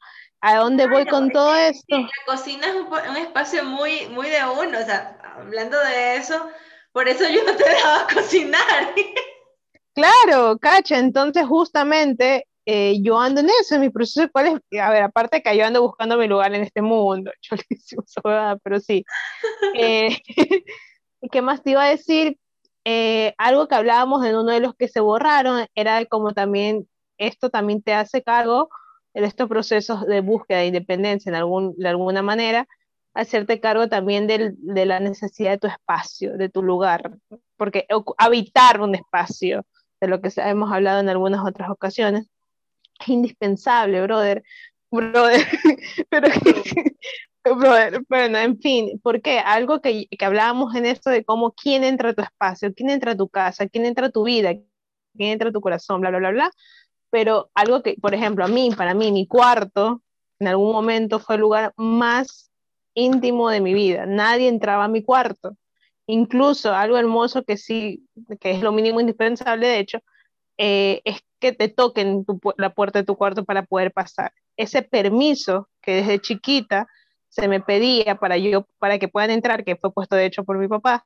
¿A 0.48 0.58
dónde 0.58 0.86
voy 0.86 1.08
con 1.08 1.32
todo 1.32 1.56
esto? 1.56 1.98
La 1.98 2.08
cocina 2.24 2.68
es 2.68 2.76
un, 2.76 3.18
espacio 3.18 3.64
muy, 3.64 4.06
muy 4.10 4.30
de 4.30 4.44
uno, 4.46 4.78
o 4.78 4.86
sea, 4.86 5.18
hablando 5.38 5.80
de 5.80 6.18
eso, 6.18 6.52
por 6.92 7.08
eso 7.08 7.28
yo 7.28 7.44
no 7.44 7.56
te 7.56 7.64
dejaba 7.68 8.06
cocinar. 8.14 8.94
Claro, 9.96 10.58
cacha, 10.60 11.00
entonces 11.00 11.46
justamente 11.48 12.48
eh, 12.66 13.02
yo 13.02 13.18
ando 13.18 13.40
en 13.40 13.48
eso, 13.62 13.76
en 13.76 13.82
mi 13.82 13.90
proceso, 13.90 14.30
¿cuál 14.30 14.62
es? 14.72 14.82
A 14.82 14.90
ver, 14.92 15.04
aparte 15.04 15.42
que 15.42 15.58
yo 15.58 15.66
ando 15.66 15.82
buscando 15.82 16.18
mi 16.18 16.28
lugar 16.28 16.54
en 16.54 16.64
este 16.64 16.82
mundo, 16.82 17.32
pero 18.64 18.80
sí. 18.82 19.06
Eh, 19.76 20.18
¿Qué 21.32 21.42
más 21.42 21.64
te 21.64 21.72
iba 21.72 21.84
a 21.84 21.90
decir? 21.90 22.38
Eh, 22.84 23.34
algo 23.38 23.68
que 23.68 23.76
hablábamos 23.76 24.26
en 24.26 24.36
uno 24.36 24.52
de 24.52 24.60
los 24.60 24.76
que 24.76 24.90
se 24.90 25.00
borraron 25.00 25.66
era 25.76 26.06
como 26.06 26.34
también, 26.34 26.88
esto 27.18 27.50
también 27.50 27.82
te 27.82 27.94
hace 27.94 28.22
cargo 28.22 28.70
en 29.14 29.24
estos 29.24 29.48
procesos 29.48 30.06
de 30.06 30.22
búsqueda 30.22 30.60
de 30.60 30.68
independencia 30.68 31.30
en 31.30 31.36
algún, 31.36 31.74
de 31.78 31.88
alguna 31.88 32.22
manera, 32.22 32.68
hacerte 33.14 33.62
cargo 33.62 33.88
también 33.88 34.28
del, 34.28 34.56
de 34.58 34.86
la 34.86 35.00
necesidad 35.00 35.52
de 35.52 35.58
tu 35.58 35.68
espacio, 35.68 36.38
de 36.38 36.50
tu 36.50 36.62
lugar, 36.62 37.12
porque 37.56 37.88
habitar 38.18 38.82
un 38.82 38.94
espacio, 38.94 39.66
de 40.02 40.08
lo 40.08 40.22
que 40.22 40.30
hemos 40.38 40.72
hablado 40.72 41.00
en 41.00 41.10
algunas 41.10 41.46
otras 41.46 41.70
ocasiones, 41.70 42.28
es 43.00 43.08
indispensable, 43.10 44.02
brother, 44.02 44.44
brother, 44.92 45.46
pero 46.10 46.28
bueno, 48.10 48.38
en 48.38 48.60
fin, 48.60 49.00
¿por 49.02 49.22
qué? 49.22 49.40
Algo 49.40 49.82
que, 49.82 50.08
que 50.08 50.26
hablábamos 50.26 50.76
en 50.76 50.86
esto 50.86 51.10
de 51.10 51.24
cómo 51.24 51.52
quién 51.52 51.84
entra 51.84 52.10
a 52.10 52.14
tu 52.14 52.22
espacio, 52.22 52.74
quién 52.74 52.90
entra 52.90 53.12
a 53.12 53.18
tu 53.18 53.30
casa, 53.30 53.68
quién 53.68 53.86
entra 53.86 54.08
a 54.08 54.10
tu 54.10 54.24
vida, 54.24 54.54
quién 55.16 55.32
entra 55.32 55.50
a 55.50 55.52
tu 55.52 55.62
corazón, 55.62 56.02
bla, 56.02 56.10
bla, 56.10 56.20
bla, 56.20 56.32
bla. 56.32 56.52
Pero 57.12 57.52
algo 57.54 57.84
que, 57.84 57.96
por 58.02 58.14
ejemplo, 58.14 58.46
a 58.46 58.48
mí, 58.48 58.72
para 58.76 58.94
mí, 58.94 59.12
mi 59.12 59.28
cuarto, 59.28 60.02
en 60.40 60.48
algún 60.48 60.72
momento 60.72 61.20
fue 61.20 61.36
el 61.36 61.42
lugar 61.42 61.74
más 61.78 62.52
íntimo 62.94 63.50
de 63.50 63.62
mi 63.62 63.74
vida. 63.74 64.06
Nadie 64.06 64.48
entraba 64.48 64.86
a 64.86 64.90
mi 64.90 65.04
cuarto. 65.04 65.56
Incluso 66.08 66.74
algo 66.74 66.98
hermoso 66.98 67.44
que 67.44 67.58
sí, 67.58 68.08
que 68.40 68.52
es 68.52 68.62
lo 68.62 68.72
mínimo 68.72 69.00
indispensable, 69.00 69.68
de 69.68 69.80
hecho, 69.80 70.00
eh, 70.58 71.02
es 71.04 71.22
que 71.40 71.52
te 71.52 71.68
toquen 71.68 72.26
la 72.58 72.74
puerta 72.74 73.00
de 73.00 73.06
tu 73.06 73.16
cuarto 73.16 73.44
para 73.44 73.66
poder 73.66 73.92
pasar. 73.92 74.32
Ese 74.58 74.82
permiso 74.82 75.70
que 75.82 75.96
desde 75.96 76.20
chiquita 76.20 76.88
se 77.30 77.48
me 77.48 77.60
pedía 77.60 78.16
para 78.16 78.38
yo, 78.38 78.68
para 78.80 78.98
que 79.00 79.08
puedan 79.08 79.32
entrar, 79.32 79.64
que 79.64 79.76
fue 79.76 79.92
puesto 79.92 80.16
de 80.16 80.26
hecho 80.26 80.44
por 80.44 80.58
mi 80.58 80.68
papá, 80.68 81.06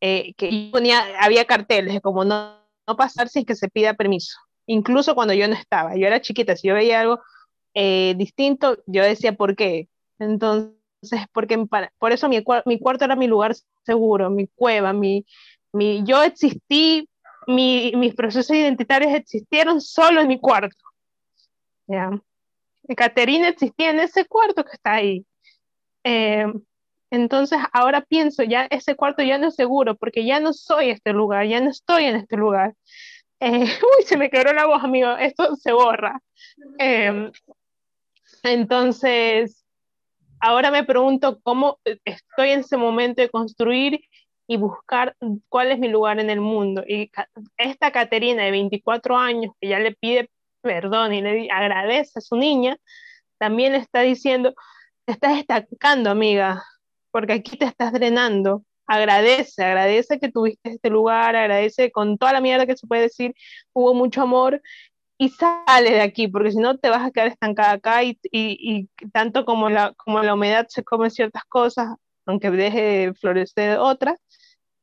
eh, 0.00 0.32
que 0.36 0.70
ponía, 0.72 1.04
había 1.20 1.44
carteles 1.44 2.00
como 2.00 2.24
no, 2.24 2.58
no 2.86 2.96
pasar 2.96 3.28
sin 3.28 3.44
que 3.44 3.54
se 3.54 3.68
pida 3.68 3.94
permiso, 3.94 4.38
incluso 4.66 5.14
cuando 5.14 5.34
yo 5.34 5.48
no 5.48 5.54
estaba. 5.54 5.96
Yo 5.96 6.06
era 6.06 6.20
chiquita, 6.20 6.56
si 6.56 6.68
yo 6.68 6.74
veía 6.74 7.00
algo 7.00 7.20
eh, 7.74 8.14
distinto, 8.16 8.78
yo 8.86 9.02
decía, 9.02 9.34
¿por 9.34 9.56
qué? 9.56 9.88
Entonces, 10.18 10.77
porque 11.32 11.64
por 11.98 12.12
eso 12.12 12.28
mi, 12.28 12.44
mi, 12.66 12.78
cuarto 12.78 13.04
era 13.04 13.16
mi 13.16 13.26
lugar 13.26 13.54
seguro, 13.84 14.30
mi 14.30 14.48
cueva, 14.48 14.92
mi, 14.92 15.24
mi 15.72 16.04
yo 16.04 16.22
existí, 16.22 17.08
mi, 17.46 17.92
mis 17.96 18.14
procesos 18.14 18.56
identitarios 18.56 19.14
existieron 19.14 19.80
solo 19.80 20.20
en 20.20 20.28
mi 20.28 20.38
cuarto. 20.38 20.76
¿ya? 21.86 22.10
Caterina 22.96 23.48
existía 23.48 23.90
en 23.90 24.00
ese 24.00 24.24
cuarto 24.26 24.64
que 24.64 24.72
está 24.72 24.94
ahí. 24.94 25.24
Eh, 26.04 26.46
entonces 27.10 27.58
ahora 27.72 28.02
pienso, 28.02 28.42
ya 28.42 28.66
ese 28.70 28.94
cuarto 28.94 29.22
ya 29.22 29.38
no 29.38 29.48
es 29.48 29.54
seguro, 29.54 29.96
porque 29.96 30.24
ya 30.26 30.40
no 30.40 30.52
soy 30.52 30.90
este 30.90 31.12
lugar, 31.12 31.46
ya 31.46 31.60
no 31.60 31.70
estoy 31.70 32.04
en 32.04 32.16
este 32.16 32.36
lugar. 32.36 32.74
Eh, 33.40 33.64
uy, 33.98 34.04
se 34.04 34.16
me 34.16 34.30
quebró 34.30 34.52
la 34.52 34.66
voz, 34.66 34.82
amigo, 34.82 35.16
esto 35.16 35.56
se 35.56 35.72
borra. 35.72 36.20
Eh, 36.78 37.30
entonces, 38.42 39.64
ahora 40.40 40.70
me 40.70 40.84
pregunto 40.84 41.40
cómo 41.42 41.78
estoy 41.84 42.50
en 42.50 42.60
ese 42.60 42.76
momento 42.76 43.22
de 43.22 43.30
construir 43.30 44.00
y 44.46 44.56
buscar 44.56 45.14
cuál 45.48 45.70
es 45.70 45.78
mi 45.78 45.88
lugar 45.88 46.18
en 46.20 46.30
el 46.30 46.40
mundo. 46.40 46.82
Y 46.86 47.10
esta 47.58 47.90
Caterina 47.92 48.44
de 48.44 48.50
24 48.50 49.16
años, 49.16 49.52
que 49.60 49.68
ya 49.68 49.78
le 49.78 49.94
pide 49.94 50.30
perdón 50.62 51.12
y 51.12 51.22
le 51.22 51.50
agradece 51.50 52.18
a 52.18 52.22
su 52.22 52.36
niña, 52.36 52.76
también 53.38 53.74
está 53.74 54.00
diciendo, 54.00 54.54
te 55.04 55.12
estás 55.12 55.38
estancando, 55.38 56.10
amiga, 56.10 56.64
porque 57.10 57.34
aquí 57.34 57.56
te 57.56 57.66
estás 57.66 57.92
drenando. 57.92 58.62
Agradece, 58.86 59.62
agradece 59.62 60.18
que 60.18 60.30
tuviste 60.32 60.70
este 60.70 60.88
lugar, 60.88 61.36
agradece 61.36 61.90
con 61.92 62.16
toda 62.16 62.32
la 62.32 62.40
mierda 62.40 62.66
que 62.66 62.76
se 62.76 62.86
puede 62.86 63.02
decir, 63.02 63.34
hubo 63.74 63.92
mucho 63.92 64.22
amor 64.22 64.62
y 65.18 65.30
sale 65.30 65.90
de 65.90 66.00
aquí, 66.00 66.28
porque 66.28 66.52
si 66.52 66.58
no 66.58 66.78
te 66.78 66.90
vas 66.90 67.04
a 67.04 67.10
quedar 67.10 67.28
estancada 67.28 67.72
acá 67.72 68.04
y, 68.04 68.18
y, 68.22 68.88
tanto 69.12 69.44
como 69.44 69.68
la, 69.68 69.92
como 69.94 70.22
la 70.22 70.34
humedad 70.34 70.66
se 70.68 70.84
come 70.84 71.10
ciertas 71.10 71.44
cosas, 71.46 71.88
aunque 72.24 72.50
deje 72.50 73.12
florecer 73.14 73.78
otras, 73.78 74.18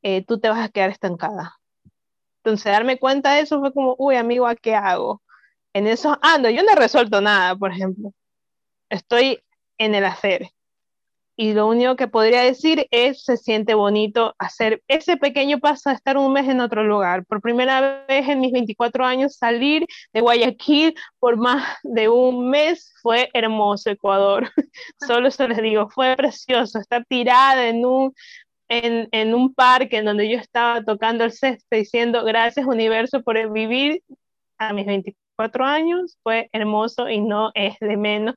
eh, 0.04 0.26
tú 0.26 0.40
te 0.40 0.50
vas 0.50 0.60
a 0.60 0.70
quedar 0.70 0.90
estancada. 0.90 1.56
Entonces, 2.44 2.72
darme 2.72 3.00
cuenta 3.00 3.34
de 3.34 3.42
eso 3.42 3.60
fue 3.60 3.74
como, 3.74 3.96
uy, 3.98 4.18
amigo, 4.18 4.48
¿a 4.48 4.56
qué 4.56 4.76
hago? 4.76 5.24
En 5.74 5.88
eso 5.88 6.18
ando, 6.22 6.50
yo 6.50 6.64
no 6.64 6.76
resuelto 6.76 7.22
nada, 7.22 7.56
por 7.56 7.72
ejemplo. 7.72 8.14
Estoy 8.90 9.42
en 9.78 9.96
el 9.96 10.06
hacer. 10.06 10.50
Y 11.38 11.54
lo 11.54 11.68
único 11.68 11.98
que 11.98 12.08
podría 12.08 12.42
decir 12.42 12.88
es, 12.92 13.24
se 13.24 13.36
siente 13.36 13.74
bonito 13.74 14.34
hacer 14.40 14.82
ese 14.88 15.18
pequeño 15.18 15.60
paso 15.60 15.90
de 15.90 15.96
estar 15.96 16.18
un 16.18 16.32
mes 16.32 16.48
en 16.48 16.62
otro 16.62 16.84
lugar. 16.84 17.26
Por 17.26 17.42
primera 17.42 18.06
vez 18.08 18.30
en 18.30 18.40
mis 18.40 18.54
24 18.54 19.06
años 19.06 19.36
salir 19.36 19.86
de 20.14 20.22
Guayaquil 20.22 20.96
por 21.20 21.36
más 21.36 21.78
de 21.84 22.08
un 22.08 22.50
mes 22.50 22.94
fue 23.02 23.30
hermoso 23.34 23.90
Ecuador. 23.90 24.50
Solo 25.06 25.28
eso 25.28 25.48
les 25.48 25.62
digo, 25.62 25.90
fue 25.90 26.16
precioso 26.16 26.80
estar 26.80 27.06
tirada 27.06 27.68
en 27.68 27.86
un, 27.86 28.14
en, 28.70 29.10
en 29.12 29.36
un 29.36 29.54
parque 29.54 29.98
en 29.98 30.06
donde 30.06 30.30
yo 30.30 30.38
estaba 30.38 30.84
tocando 30.84 31.26
el 31.26 31.34
césped 31.34 31.80
diciendo 31.80 32.24
gracias 32.24 32.66
universo 32.66 33.22
por 33.22 33.52
vivir 33.52 34.02
a 34.58 34.72
mis 34.72 34.86
24 34.86 35.66
años. 35.66 36.18
Fue 36.24 36.50
hermoso 36.54 37.10
y 37.10 37.20
no 37.20 37.52
es 37.56 37.78
de 37.82 37.98
menos 37.98 38.36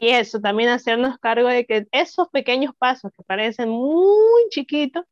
y 0.00 0.08
eso, 0.08 0.40
también 0.40 0.70
hacernos 0.70 1.18
cargo 1.18 1.46
de 1.48 1.66
que 1.66 1.86
esos 1.92 2.28
pequeños 2.30 2.74
pasos 2.74 3.12
que 3.14 3.22
parecen 3.22 3.68
muy 3.68 4.48
chiquitos 4.48 5.04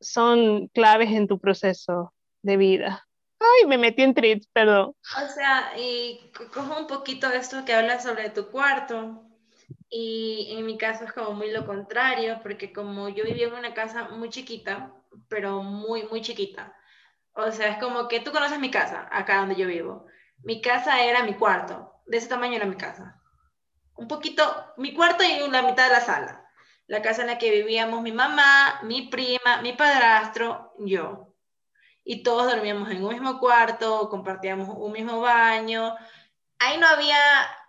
son 0.00 0.66
claves 0.74 1.12
en 1.12 1.28
tu 1.28 1.38
proceso 1.38 2.12
de 2.42 2.56
vida. 2.56 3.06
Ay, 3.38 3.68
me 3.68 3.78
metí 3.78 4.02
en 4.02 4.12
trips, 4.12 4.48
perdón. 4.48 4.96
O 5.24 5.28
sea, 5.32 5.78
y 5.78 6.32
cojo 6.52 6.80
un 6.80 6.88
poquito 6.88 7.28
esto 7.28 7.64
que 7.64 7.74
hablas 7.74 8.02
sobre 8.02 8.30
tu 8.30 8.48
cuarto. 8.48 9.22
Y 9.88 10.56
en 10.58 10.66
mi 10.66 10.76
caso 10.76 11.04
es 11.04 11.12
como 11.12 11.34
muy 11.34 11.52
lo 11.52 11.64
contrario, 11.64 12.40
porque 12.42 12.72
como 12.72 13.08
yo 13.08 13.22
vivía 13.22 13.46
en 13.46 13.54
una 13.54 13.72
casa 13.72 14.08
muy 14.08 14.30
chiquita, 14.30 14.92
pero 15.28 15.62
muy, 15.62 16.02
muy 16.08 16.22
chiquita. 16.22 16.74
O 17.34 17.52
sea, 17.52 17.68
es 17.68 17.78
como 17.78 18.08
que 18.08 18.18
tú 18.18 18.32
conoces 18.32 18.58
mi 18.58 18.70
casa, 18.72 19.08
acá 19.12 19.38
donde 19.38 19.54
yo 19.54 19.68
vivo. 19.68 20.06
Mi 20.42 20.60
casa 20.60 21.04
era 21.04 21.22
mi 21.22 21.34
cuarto, 21.34 21.92
de 22.06 22.16
ese 22.16 22.28
tamaño 22.28 22.56
era 22.56 22.66
mi 22.66 22.76
casa 22.76 23.21
un 24.02 24.08
poquito, 24.08 24.42
mi 24.76 24.92
cuarto 24.92 25.22
y 25.22 25.48
la 25.48 25.62
mitad 25.62 25.84
de 25.84 25.94
la 25.94 26.00
sala. 26.00 26.44
La 26.88 27.00
casa 27.00 27.22
en 27.22 27.28
la 27.28 27.38
que 27.38 27.50
vivíamos 27.50 28.02
mi 28.02 28.12
mamá, 28.12 28.80
mi 28.82 29.02
prima, 29.08 29.62
mi 29.62 29.72
padrastro, 29.72 30.74
yo. 30.80 31.34
Y 32.04 32.24
todos 32.24 32.52
dormíamos 32.52 32.90
en 32.90 33.04
un 33.04 33.12
mismo 33.12 33.38
cuarto, 33.38 34.08
compartíamos 34.10 34.68
un 34.68 34.92
mismo 34.92 35.20
baño. 35.20 35.94
Ahí 36.58 36.78
no 36.78 36.86
había 36.88 37.16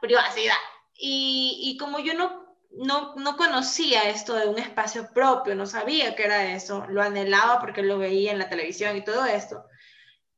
privacidad. 0.02 0.56
Y, 0.96 1.78
como 1.80 2.00
yo 2.00 2.16
no, 2.16 2.58
no, 2.72 3.16
no 3.16 3.38
conocía 3.38 4.10
esto 4.10 4.36
de 4.36 4.48
un 4.48 4.58
espacio 4.58 5.12
propio, 5.14 5.56
no 5.56 5.66
sabía 5.66 6.16
qué 6.16 6.26
era 6.26 6.54
eso, 6.54 6.86
lo 6.88 7.02
anhelaba 7.02 7.60
porque 7.60 7.84
lo 7.84 7.98
veía 7.98 8.32
en 8.32 8.40
la 8.40 8.50
televisión 8.50 8.96
y 8.98 9.04
todo 9.04 9.26
esto. 9.26 9.66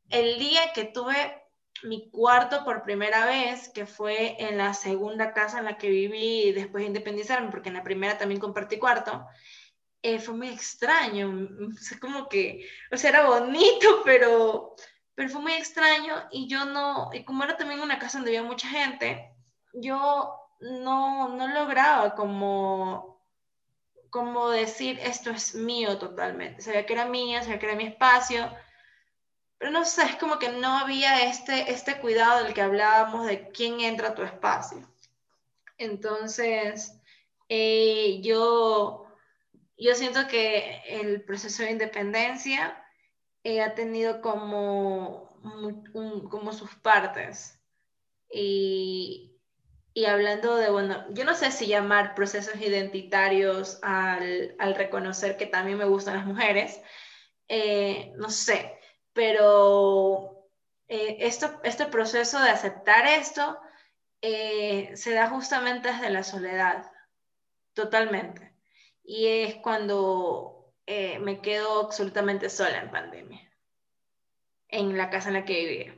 El 0.10 0.39
día 0.39 0.73
que 0.73 0.86
tuve 0.86 1.44
mi 1.83 2.09
cuarto 2.09 2.63
por 2.63 2.83
primera 2.83 3.25
vez, 3.25 3.69
que 3.69 3.85
fue 3.85 4.35
en 4.39 4.57
la 4.57 4.73
segunda 4.73 5.33
casa 5.33 5.59
en 5.59 5.65
la 5.65 5.77
que 5.77 5.89
viví 5.89 6.51
después 6.51 6.81
de 6.83 6.88
independizarme, 6.88 7.51
porque 7.51 7.69
en 7.69 7.75
la 7.75 7.83
primera 7.83 8.17
también 8.17 8.39
compartí 8.39 8.77
cuarto, 8.77 9.25
eh, 10.01 10.19
fue 10.19 10.35
muy 10.35 10.49
extraño. 10.49 11.49
Como 11.99 12.29
que, 12.29 12.67
o 12.91 12.97
sea, 12.97 13.09
era 13.09 13.27
bonito, 13.27 14.01
pero, 14.05 14.75
pero 15.15 15.29
fue 15.29 15.41
muy 15.41 15.53
extraño 15.53 16.27
y 16.31 16.47
yo 16.47 16.65
no, 16.65 17.09
y 17.13 17.23
como 17.23 17.43
era 17.43 17.57
también 17.57 17.81
una 17.81 17.99
casa 17.99 18.17
donde 18.19 18.38
había 18.38 18.49
mucha 18.49 18.67
gente, 18.67 19.31
yo 19.73 20.33
no, 20.61 21.29
no 21.29 21.47
lograba 21.47 22.15
como, 22.15 23.21
como 24.09 24.49
decir 24.49 24.99
esto 25.01 25.31
es 25.31 25.55
mío 25.55 25.97
totalmente. 25.97 26.61
Sabía 26.61 26.85
que 26.85 26.93
era 26.93 27.05
mía, 27.05 27.43
sabía 27.43 27.59
que 27.59 27.65
era 27.65 27.75
mi 27.75 27.85
espacio 27.85 28.49
pero 29.65 29.80
no 29.80 29.84
sé, 29.84 30.04
es 30.04 30.15
como 30.17 30.38
que 30.38 30.49
no 30.49 30.78
había 30.78 31.28
este, 31.28 31.71
este 31.71 31.97
cuidado 31.99 32.43
del 32.43 32.54
que 32.54 32.62
hablábamos 32.62 33.25
de 33.25 33.49
quién 33.49 33.80
entra 33.80 34.10
a 34.10 34.13
tu 34.13 34.21
espacio. 34.21 34.88
Entonces, 35.80 37.01
eh, 37.49 38.19
yo, 38.21 39.08
yo 39.75 39.95
siento 39.95 40.28
que 40.28 40.84
el 40.88 41.23
proceso 41.23 41.63
de 41.63 41.71
independencia 41.71 42.80
eh, 43.43 43.63
ha 43.63 43.73
tenido 43.73 44.21
como, 44.21 45.36
como 46.30 46.54
sus 46.54 46.75
partes. 46.75 47.60
Y, 48.32 49.36
y, 49.95 50.06
hablando 50.06 50.58
de, 50.58 50.69
bueno, 50.69 51.08
yo 51.10 51.25
no 51.25 51.34
sé 51.34 51.49
si 51.49 51.65
llamar 51.65 52.13
procesos 52.13 52.62
identitarios 52.62 53.80
al, 53.82 54.56
al 54.60 54.75
reconocer 54.75 55.38
que 55.38 55.47
también 55.47 55.80
me 55.80 55.86
gustan 55.86 56.17
las 56.17 56.28
mujeres, 56.28 56.80
eh, 57.47 58.13
no 58.17 58.30
sé, 58.30 58.75
pero 59.15 60.49
eh, 60.89 61.17
esto, 61.21 61.62
este 61.63 61.86
proceso 61.86 62.38
de 62.41 62.49
aceptar 62.49 63.08
esto 63.08 63.58
eh, 64.21 64.91
se 64.95 65.13
da 65.13 65.30
justamente 65.30 65.88
desde 65.88 66.10
la 66.10 66.23
soledad, 66.23 66.91
totalmente. 67.73 68.54
Y 69.04 69.28
es 69.28 69.56
cuando 69.56 70.73
eh, 70.86 71.17
me 71.19 71.39
quedo 71.39 71.86
absolutamente 71.86 72.49
sola 72.49 72.80
en 72.80 72.91
pandemia, 72.91 73.49
en 74.67 74.97
la 74.97 75.10
casa 75.10 75.30
en 75.30 75.36
la 75.36 75.45
que 75.45 75.65
vivía. 75.65 75.95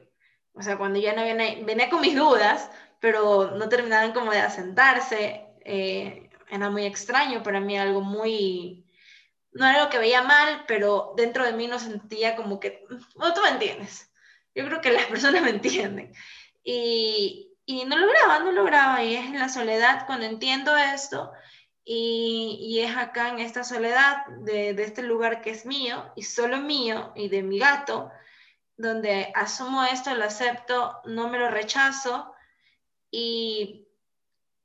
O 0.53 0.61
sea, 0.61 0.77
cuando 0.77 0.99
ya 0.99 1.13
no 1.13 1.23
venía, 1.23 1.57
venía 1.65 1.89
con 1.89 2.01
mis 2.01 2.15
dudas, 2.15 2.69
pero 2.99 3.51
no 3.55 3.67
terminaban 3.67 4.13
como 4.13 4.31
de 4.31 4.41
asentarse, 4.41 5.43
era 5.65 6.69
muy 6.69 6.85
extraño 6.85 7.41
para 7.43 7.59
mí, 7.59 7.77
algo 7.77 8.01
muy, 8.01 8.86
no 9.57 9.65
era 9.65 9.79
algo 9.79 9.89
que 9.89 9.99
veía 9.99 10.21
mal, 10.21 10.65
pero 10.67 11.13
dentro 11.17 11.43
de 11.43 11.53
mí 11.53 11.67
no 11.67 11.79
sentía 11.79 12.35
como 12.35 12.59
que, 12.59 12.85
bueno, 13.15 13.33
tú 13.33 13.41
me 13.41 13.49
entiendes. 13.49 14.11
Yo 14.53 14.65
creo 14.65 14.81
que 14.81 14.91
las 14.93 15.05
personas 15.05 15.41
me 15.41 15.49
entienden. 15.49 16.13
Y, 16.63 17.51
y 17.65 17.85
no 17.85 17.97
lograba, 17.97 18.39
no 18.39 18.51
lograba. 18.51 19.03
Y 19.03 19.15
es 19.15 19.25
en 19.25 19.39
la 19.39 19.49
soledad 19.49 20.05
cuando 20.05 20.25
entiendo 20.25 20.77
esto 20.77 21.31
y, 21.89 22.79
es 22.81 22.95
acá 22.97 23.29
en 23.29 23.39
esta 23.39 23.63
soledad 23.63 24.25
de, 24.41 24.73
de, 24.73 24.83
este 24.83 25.03
lugar 25.03 25.41
que 25.41 25.51
es 25.51 25.65
mío 25.65 26.11
y 26.17 26.23
solo 26.23 26.57
mío 26.57 27.13
y 27.15 27.29
de 27.29 27.43
mi 27.43 27.59
gato, 27.59 28.11
donde 28.75 29.31
asumo 29.33 29.85
esto, 29.85 30.13
lo 30.13 30.25
acepto, 30.25 30.99
no 31.05 31.29
me 31.29 31.39
lo 31.39 31.49
rechazo 31.49 32.33
y, 33.09 33.87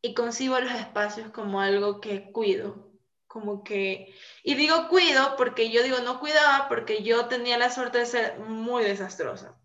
y 0.03 0.15
concibo 0.15 0.59
los 0.59 0.73
espacios 0.73 1.31
como 1.31 1.61
algo 1.61 2.01
que 2.01 2.33
cuido, 2.33 2.92
como 3.33 3.65
que, 3.65 4.15
y 4.43 4.55
digo 4.57 4.89
cuido 4.89 5.37
porque 5.37 5.71
yo 5.71 5.83
digo 5.83 6.01
no 6.01 6.21
cuidaba 6.21 6.69
porque 6.69 7.03
yo 7.03 7.27
tenía 7.27 7.57
la 7.57 7.71
suerte 7.71 7.97
de 7.97 8.07
ser 8.07 8.39
muy 8.41 8.85
desastrosa, 8.85 9.57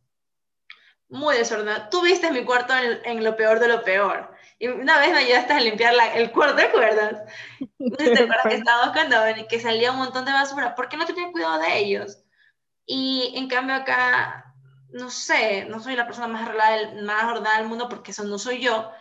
muy 1.09 1.35
desordenada. 1.35 1.89
Tú 1.89 2.01
viste 2.01 2.31
mi 2.31 2.45
cuarto 2.45 2.73
en, 2.77 3.23
lo 3.25 3.35
peor 3.35 3.59
de 3.59 3.67
lo 3.67 3.83
peor. 3.83 4.31
Y 4.57 4.69
una 4.69 4.99
vez 4.99 5.11
me 5.11 5.17
ayudaste 5.17 5.51
a 5.51 5.59
limpiar 5.59 5.93
el 6.15 6.31
cuarto, 6.31 6.55
¿te 6.55 6.63
acuerdas? 6.63 7.23
Te 7.97 8.23
acuerdas 8.23 8.47
que 8.47 8.55
estábamos 8.55 8.93
cuando 8.93 9.41
y 9.41 9.47
que 9.47 9.59
salía 9.59 9.91
un 9.91 9.97
montón 9.97 10.23
de 10.23 10.31
basura. 10.31 10.73
¿Por 10.73 10.87
qué 10.87 10.95
no 10.95 11.05
tenía 11.05 11.29
cuidado 11.31 11.59
de 11.59 11.77
ellos? 11.77 12.23
Y 12.85 13.33
en 13.35 13.49
cambio 13.49 13.75
acá, 13.75 14.55
no 14.91 15.09
sé, 15.09 15.65
no 15.65 15.81
soy 15.81 15.97
la 15.97 16.05
persona 16.05 16.27
más 16.27 16.47
ordenada, 16.47 17.01
más 17.03 17.23
ordenada 17.25 17.57
del 17.57 17.67
mundo 17.67 17.89
porque 17.89 18.11
eso 18.11 18.23
no 18.23 18.39
soy 18.39 18.61
yo, 18.61 18.91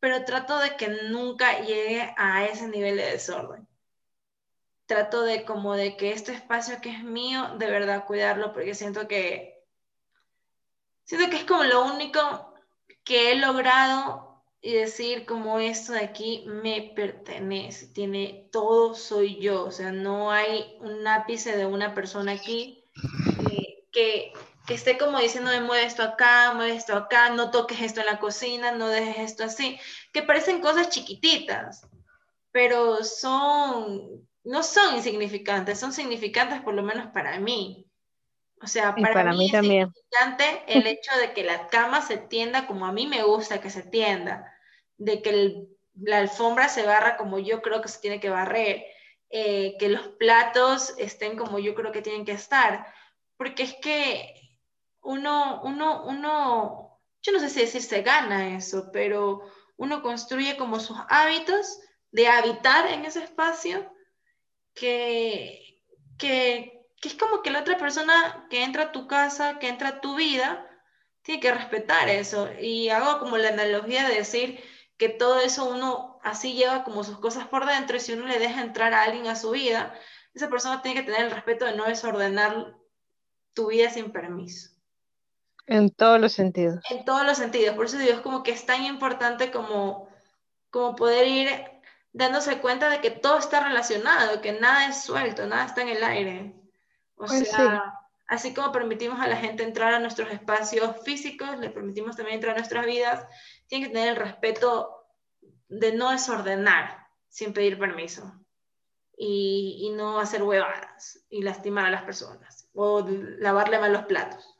pero 0.00 0.24
trato 0.24 0.58
de 0.58 0.74
que 0.76 0.88
nunca 1.10 1.60
llegue 1.60 2.12
a 2.16 2.44
ese 2.44 2.66
nivel 2.66 2.96
de 2.96 3.12
desorden 3.12 3.68
trato 4.86 5.22
de 5.22 5.44
como 5.44 5.74
de 5.74 5.96
que 5.96 6.12
este 6.12 6.32
espacio 6.32 6.80
que 6.80 6.90
es 6.90 7.02
mío, 7.02 7.56
de 7.58 7.70
verdad 7.70 8.06
cuidarlo, 8.06 8.52
porque 8.52 8.74
siento 8.74 9.06
que, 9.08 9.64
siento 11.04 11.28
que 11.28 11.36
es 11.36 11.44
como 11.44 11.64
lo 11.64 11.84
único 11.84 12.54
que 13.04 13.32
he 13.32 13.36
logrado 13.36 14.42
y 14.60 14.72
decir 14.72 15.26
como 15.26 15.60
esto 15.60 15.92
de 15.92 16.00
aquí 16.00 16.44
me 16.46 16.92
pertenece, 16.94 17.88
tiene 17.88 18.48
todo 18.50 18.94
soy 18.94 19.38
yo, 19.40 19.64
o 19.64 19.70
sea, 19.70 19.92
no 19.92 20.30
hay 20.30 20.76
un 20.80 21.06
ápice 21.06 21.56
de 21.56 21.66
una 21.66 21.94
persona 21.94 22.32
aquí 22.32 22.82
que, 23.92 24.32
que 24.66 24.74
esté 24.74 24.98
como 24.98 25.18
diciendo, 25.18 25.50
mueve 25.62 25.84
esto 25.84 26.02
acá, 26.02 26.52
mueve 26.54 26.74
esto 26.74 26.96
acá, 26.96 27.30
no 27.30 27.50
toques 27.50 27.80
esto 27.80 28.00
en 28.00 28.06
la 28.06 28.18
cocina, 28.18 28.72
no 28.72 28.88
dejes 28.88 29.18
esto 29.18 29.44
así, 29.44 29.78
que 30.12 30.22
parecen 30.22 30.60
cosas 30.60 30.90
chiquititas, 30.90 31.86
pero 32.50 33.04
son 33.04 34.26
no 34.46 34.62
son 34.62 34.94
insignificantes, 34.94 35.78
son 35.78 35.92
significantes 35.92 36.60
por 36.62 36.72
lo 36.72 36.82
menos 36.82 37.08
para 37.08 37.38
mí. 37.40 37.90
O 38.62 38.68
sea, 38.68 38.94
para, 38.94 39.32
mí, 39.32 39.46
es 39.46 39.52
también. 39.52 39.92
significante 39.92 40.62
el 40.68 40.86
hecho 40.86 41.10
de 41.18 41.32
que 41.32 41.42
la 41.42 41.66
cama 41.66 42.00
se 42.00 42.16
tienda 42.16 42.66
como 42.66 42.86
a 42.86 42.92
mí 42.92 43.06
me 43.06 43.22
gusta 43.24 43.60
que 43.60 43.70
se 43.70 43.82
tienda, 43.82 44.50
de 44.96 45.20
que 45.20 45.66
la 45.94 46.18
alfombra 46.18 46.68
se 46.68 46.86
barra 46.86 47.16
como 47.16 47.38
yo 47.40 47.60
creo 47.60 47.82
que 47.82 47.88
se 47.88 48.00
tiene 48.00 48.20
que 48.20 48.30
barrer, 48.30 48.84
eh, 49.30 49.76
que 49.78 49.88
los 49.88 50.08
platos 50.08 50.94
estén 50.96 51.36
como 51.36 51.58
yo 51.58 51.74
creo 51.74 51.90
que 51.90 52.00
tienen 52.00 52.24
que 52.24 52.32
estar, 52.32 52.86
porque 53.36 53.64
es 53.64 53.74
que 53.74 54.32
uno, 55.02 55.60
uno, 55.64 56.04
uno, 56.06 57.00
yo 57.20 57.32
no 57.32 57.40
sé 57.40 57.50
si 57.50 57.60
decir 57.60 57.82
se 57.82 58.02
gana 58.02 58.56
eso, 58.56 58.90
pero 58.92 59.42
uno 59.76 60.02
construye 60.02 60.56
como 60.56 60.78
sus 60.78 60.96
hábitos 61.08 61.80
de 62.12 62.28
habitar 62.28 62.86
en 62.86 63.04
ese 63.04 63.24
espacio 63.24 63.90
que, 64.76 65.82
que, 66.18 66.86
que, 67.00 67.08
es 67.08 67.14
como 67.14 67.42
que 67.42 67.50
la 67.50 67.60
otra 67.60 67.78
persona 67.78 68.46
que 68.48 68.62
entra 68.62 68.84
a 68.84 68.92
tu 68.92 69.08
casa, 69.08 69.58
que 69.58 69.68
entra 69.68 69.88
a 69.88 70.00
tu 70.00 70.14
vida, 70.14 70.64
tiene 71.22 71.40
que 71.40 71.52
respetar 71.52 72.08
eso. 72.08 72.48
Y 72.60 72.90
hago 72.90 73.18
como 73.18 73.38
la 73.38 73.48
analogía 73.48 74.08
de 74.08 74.14
decir 74.14 74.62
que 74.96 75.08
todo 75.08 75.40
eso 75.40 75.68
uno 75.68 76.20
así 76.22 76.52
lleva 76.52 76.84
como 76.84 77.02
sus 77.02 77.18
cosas 77.18 77.48
por 77.48 77.66
dentro 77.66 77.96
y 77.96 78.00
si 78.00 78.12
uno 78.12 78.26
le 78.26 78.38
deja 78.38 78.62
entrar 78.62 78.94
a 78.94 79.02
alguien 79.02 79.26
a 79.26 79.36
su 79.36 79.50
vida, 79.50 79.94
esa 80.34 80.48
persona 80.48 80.82
tiene 80.82 81.00
que 81.00 81.06
tener 81.06 81.26
el 81.26 81.32
respeto 81.32 81.64
de 81.64 81.74
no 81.74 81.86
desordenar 81.86 82.76
tu 83.54 83.68
vida 83.68 83.90
sin 83.90 84.12
permiso. 84.12 84.70
En 85.66 85.90
todos 85.90 86.20
los 86.20 86.32
sentidos. 86.32 86.84
En 86.90 87.04
todos 87.04 87.26
los 87.26 87.38
sentidos. 87.38 87.74
Por 87.74 87.86
eso 87.86 87.98
digo, 87.98 88.12
es 88.12 88.20
como 88.20 88.42
que 88.42 88.52
es 88.52 88.66
tan 88.66 88.84
importante 88.84 89.50
como, 89.50 90.08
como 90.70 90.94
poder 90.94 91.26
ir 91.26 91.48
dándose 92.16 92.60
cuenta 92.60 92.88
de 92.88 93.02
que 93.02 93.10
todo 93.10 93.38
está 93.38 93.60
relacionado, 93.60 94.40
que 94.40 94.52
nada 94.52 94.88
es 94.88 95.02
suelto, 95.02 95.46
nada 95.46 95.66
está 95.66 95.82
en 95.82 95.90
el 95.90 96.02
aire. 96.02 96.54
O 97.16 97.26
pues 97.26 97.50
sea, 97.50 97.92
así 98.26 98.54
como 98.54 98.72
permitimos 98.72 99.20
a 99.20 99.28
la 99.28 99.36
gente 99.36 99.62
entrar 99.62 99.92
a 99.92 99.98
nuestros 99.98 100.32
espacios 100.32 100.96
físicos, 101.04 101.58
le 101.58 101.68
permitimos 101.68 102.16
también 102.16 102.36
entrar 102.36 102.54
a 102.54 102.58
nuestras 102.58 102.86
vidas, 102.86 103.26
tienen 103.66 103.88
que 103.88 103.94
tener 103.94 104.08
el 104.08 104.16
respeto 104.16 105.04
de 105.68 105.92
no 105.92 106.10
desordenar 106.10 107.06
sin 107.28 107.52
pedir 107.52 107.78
permiso 107.78 108.32
y, 109.14 109.80
y 109.82 109.90
no 109.90 110.18
hacer 110.18 110.42
huevadas 110.42 111.26
y 111.28 111.42
lastimar 111.42 111.84
a 111.84 111.90
las 111.90 112.04
personas 112.04 112.66
o 112.72 113.06
lavarle 113.40 113.78
mal 113.78 113.92
los 113.92 114.06
platos. 114.06 114.56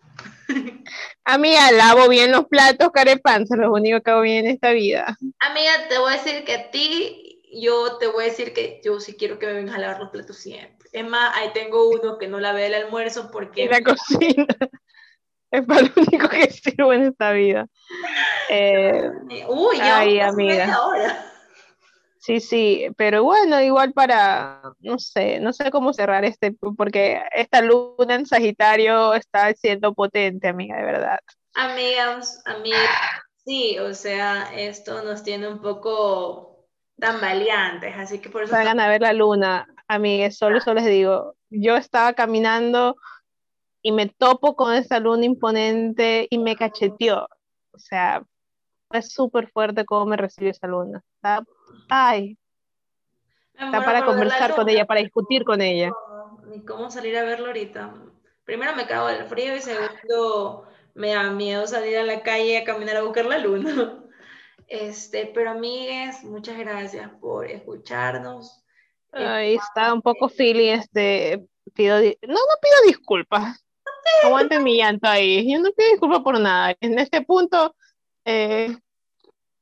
Amiga, 1.25 1.73
lavo 1.73 2.07
bien 2.11 2.33
los 2.33 2.45
platos, 2.49 2.90
carepanza, 2.92 3.57
lo 3.57 3.73
único 3.73 4.03
que 4.03 4.11
hago 4.11 4.21
bien 4.21 4.45
en 4.45 4.53
esta 4.53 4.73
vida. 4.73 5.16
Amiga, 5.38 5.88
te 5.88 5.99
voy 5.99 6.12
a 6.12 6.16
decir 6.19 6.45
que 6.45 6.55
a 6.55 6.71
ti 6.71 7.36
yo 7.61 7.99
te 7.99 8.07
voy 8.07 8.25
a 8.25 8.29
decir 8.29 8.53
que 8.53 8.81
yo 8.85 9.01
sí 9.01 9.16
quiero 9.16 9.38
que 9.38 9.47
me 9.47 9.55
vengas 9.55 9.77
a 9.77 9.79
lavar 9.79 10.01
los 10.01 10.11
platos 10.11 10.37
siempre. 10.37 10.88
Es 10.92 11.07
más, 11.07 11.37
ahí 11.37 11.51
tengo 11.53 11.88
uno 11.88 12.19
que 12.19 12.29
no 12.29 12.40
lavé 12.40 12.66
el 12.66 12.75
almuerzo 12.75 13.31
porque... 13.31 13.64
En 13.64 13.71
la 13.71 13.83
cocina. 13.83 14.47
Es 15.49 15.64
para 15.64 15.83
lo 15.83 15.92
único 15.97 16.29
que 16.29 16.51
sirvo 16.51 16.92
en 16.92 17.05
esta 17.05 17.31
vida. 17.31 17.69
Eh, 18.51 19.11
Uy, 19.49 19.77
ya 19.79 20.01
ay, 20.01 20.19
amiga. 20.19 20.75
Ahora. 20.75 21.33
Sí, 22.19 22.40
sí, 22.40 22.88
pero 22.97 23.23
bueno, 23.23 23.61
igual 23.61 23.92
para, 23.92 24.61
no 24.81 24.99
sé, 24.99 25.38
no 25.38 25.53
sé 25.53 25.71
cómo 25.71 25.92
cerrar 25.92 26.25
este, 26.25 26.53
porque 26.77 27.23
esta 27.33 27.62
luna 27.62 28.16
en 28.16 28.27
Sagitario 28.27 29.14
está 29.14 29.55
siendo 29.55 29.95
potente, 29.95 30.49
amiga, 30.49 30.77
de 30.77 30.85
verdad. 30.85 31.21
Amigas, 31.55 32.42
amigas, 32.45 32.81
sí, 33.45 33.79
o 33.79 33.95
sea, 33.95 34.51
esto 34.57 35.05
nos 35.05 35.23
tiene 35.23 35.47
un 35.47 35.61
poco 35.61 36.56
tan 36.98 37.20
valientes, 37.20 37.94
así 37.96 38.20
que 38.20 38.30
por 38.30 38.42
eso... 38.42 38.52
Salgan 38.52 38.80
a 38.80 38.88
ver 38.88 39.02
la 39.02 39.12
luna, 39.12 39.66
amigues, 39.88 40.37
solo, 40.37 40.61
solo 40.61 40.80
les 40.80 40.88
digo, 40.88 41.35
yo 41.50 41.76
estaba 41.76 42.12
caminando 42.14 42.96
y 43.82 43.92
me 43.92 44.06
topo 44.06 44.56
con 44.56 44.74
esa 44.74 44.98
luna 44.98 45.24
imponente 45.24 46.26
y 46.30 46.38
me 46.38 46.56
cacheteó, 46.56 47.28
o 47.72 47.78
sea, 47.78 48.22
fue 48.88 49.02
súper 49.02 49.50
fuerte 49.50 49.85
cómo 49.85 50.06
me 50.06 50.16
recibió 50.16 50.50
esa 50.50 50.66
luna, 50.66 51.02
está, 51.16 51.44
ay, 51.88 52.38
está 53.52 53.85
para 53.85 54.04
conversar 54.04 54.54
con 54.54 54.68
ella, 54.68 54.87
para 54.87 55.00
discutir 55.00 55.44
con 55.44 55.61
ella. 55.61 55.90
Ni 56.46 56.64
cómo 56.64 56.90
salir 56.90 57.16
a 57.16 57.24
verlo 57.24 57.46
ahorita. 57.46 57.94
Primero 58.44 58.76
me 58.76 58.87
cago 58.87 59.09
del 59.09 59.24
frío 59.24 59.56
y 59.56 59.61
segundo 59.61 60.68
me 60.94 61.12
da 61.12 61.30
miedo 61.30 61.66
salir 61.66 61.98
a 61.98 62.04
la 62.04 62.22
calle 62.22 62.59
a 62.59 62.64
caminar 62.64 62.96
a 62.96 63.02
buscar 63.02 63.26
la 63.26 63.38
luna. 63.38 64.06
Este, 64.68 65.31
pero 65.33 65.50
amigues, 65.50 66.24
muchas 66.24 66.59
gracias 66.59 67.09
por 67.20 67.46
escucharnos. 67.46 68.64
Ahí 69.12 69.55
está 69.55 69.94
un 69.94 70.02
poco 70.02 70.29
feeling, 70.29 70.72
este, 70.72 71.46
pido, 71.72 71.98
no, 71.98 72.35
no 72.35 72.57
pido 72.61 72.87
disculpas. 72.87 73.64
Aguanten 74.24 74.62
mi 74.62 74.76
llanto 74.76 75.09
ahí. 75.09 75.50
Yo 75.50 75.61
no 75.61 75.70
pido 75.72 75.90
disculpas 75.90 76.20
por 76.20 76.38
nada. 76.38 76.74
En 76.81 76.98
este 76.98 77.22
punto, 77.22 77.74
eh, 78.24 78.76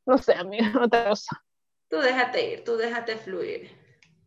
no 0.07 0.19
sé, 0.19 0.35
amiga, 0.35 0.73
otra 0.83 1.09
cosa. 1.09 1.45
Tú 1.89 1.99
déjate 1.99 2.51
ir, 2.51 2.65
tú 2.65 2.77
déjate 2.77 3.17
fluir. 3.17 3.71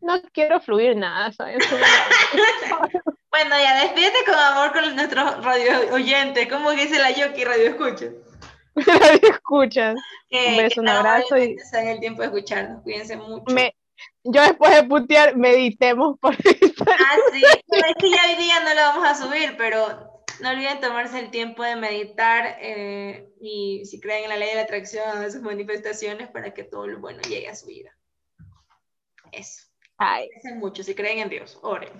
No 0.00 0.22
quiero 0.32 0.60
fluir 0.60 0.96
nada, 0.96 1.32
¿sabes? 1.32 1.58
bueno, 3.30 3.50
ya 3.50 3.82
despídete 3.82 4.24
con 4.24 4.36
amor 4.36 4.72
con 4.72 4.94
nuestros 4.94 5.44
radio 5.44 5.92
oyentes. 5.92 6.48
¿Cómo 6.48 6.70
dice 6.70 7.00
la 7.00 7.10
Yoki 7.10 7.44
Radio 7.44 7.70
Escucha? 7.70 8.06
escuchas. 9.22 9.96
un 10.30 10.56
beso, 10.56 10.80
un 10.80 10.88
abrazo. 10.88 11.36
Y... 11.36 11.56
En 11.72 11.88
el 11.88 12.00
tiempo 12.00 12.22
de 12.22 12.28
escucharnos, 12.28 12.82
cuídense 12.82 13.16
mucho. 13.16 13.44
yo 14.24 14.42
después 14.42 14.74
de 14.74 14.82
putear, 14.84 15.36
meditemos 15.36 16.18
por. 16.18 16.34
Ah, 16.90 17.16
sí, 17.32 17.42
es 17.44 17.94
que 17.98 18.10
ya 18.10 18.28
hoy 18.28 18.36
día 18.36 18.60
no 18.60 18.74
lo 18.74 18.80
vamos 18.80 19.08
a 19.08 19.14
subir, 19.14 19.56
pero 19.56 20.22
no 20.40 20.50
olviden 20.50 20.80
tomarse 20.80 21.18
el 21.18 21.30
tiempo 21.30 21.62
de 21.62 21.76
meditar 21.76 22.56
eh, 22.60 23.30
y 23.40 23.84
si 23.84 24.00
creen 24.00 24.24
en 24.24 24.30
la 24.30 24.36
ley 24.36 24.50
de 24.50 24.54
la 24.56 24.62
atracción, 24.62 25.20
de 25.20 25.30
sus 25.30 25.42
manifestaciones, 25.42 26.28
para 26.28 26.54
que 26.54 26.64
todo 26.64 26.86
lo 26.86 26.98
bueno 27.00 27.20
llegue 27.22 27.48
a 27.48 27.54
su 27.54 27.66
vida. 27.66 27.90
Eso. 29.32 29.68
Ay. 29.98 30.28
mucho, 30.54 30.84
si 30.84 30.94
creen 30.94 31.18
en 31.18 31.28
Dios, 31.28 31.58
oren. 31.62 31.92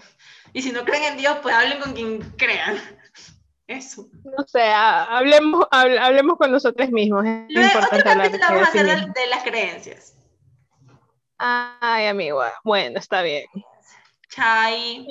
Y 0.52 0.62
si 0.62 0.70
no 0.70 0.84
creen 0.84 1.02
en 1.04 1.16
Dios, 1.16 1.38
pues 1.42 1.54
hablen 1.54 1.80
con 1.80 1.94
quien 1.94 2.20
crean. 2.36 2.78
Eso. 3.68 4.08
No 4.24 4.46
sé, 4.46 4.62
hablemos, 4.62 5.66
hablemos 5.70 6.38
con 6.38 6.50
nosotros 6.50 6.90
mismos. 6.90 7.26
Es 7.26 7.50
importante 7.50 8.08
hablar 8.08 8.32
de, 8.32 8.38
vamos 8.38 8.62
a 8.62 8.70
hacer 8.70 8.86
de, 8.86 9.26
las 9.26 9.42
creencias. 9.42 10.16
Ay, 11.36 12.06
amigo, 12.06 12.42
bueno, 12.64 12.98
está 12.98 13.20
bien. 13.20 13.44
Chai. 14.30 15.06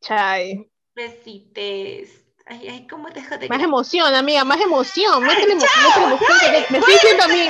Chai. 0.00 0.66
Besites. 0.94 2.24
Ay, 2.46 2.66
ay, 2.68 2.86
¿cómo 2.86 3.08
te 3.10 3.20
Más 3.48 3.62
emoción, 3.62 4.14
amiga, 4.14 4.42
más 4.44 4.60
emoción. 4.60 5.22
Métele 5.22 5.52
emoción, 5.52 6.02
emoción. 6.04 6.64
Me 6.70 6.78
estoy 6.78 6.94
diciendo 6.94 7.24
a 7.24 7.28
mí, 7.28 7.48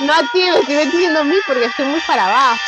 no 0.00 0.12
a 0.12 0.20
ti, 0.32 0.38
me 0.38 0.58
estoy 0.60 0.76
diciendo 0.76 1.20
a 1.20 1.24
mí 1.24 1.34
porque 1.48 1.64
estoy 1.64 1.86
muy 1.86 2.00
para 2.06 2.26
abajo. 2.26 2.60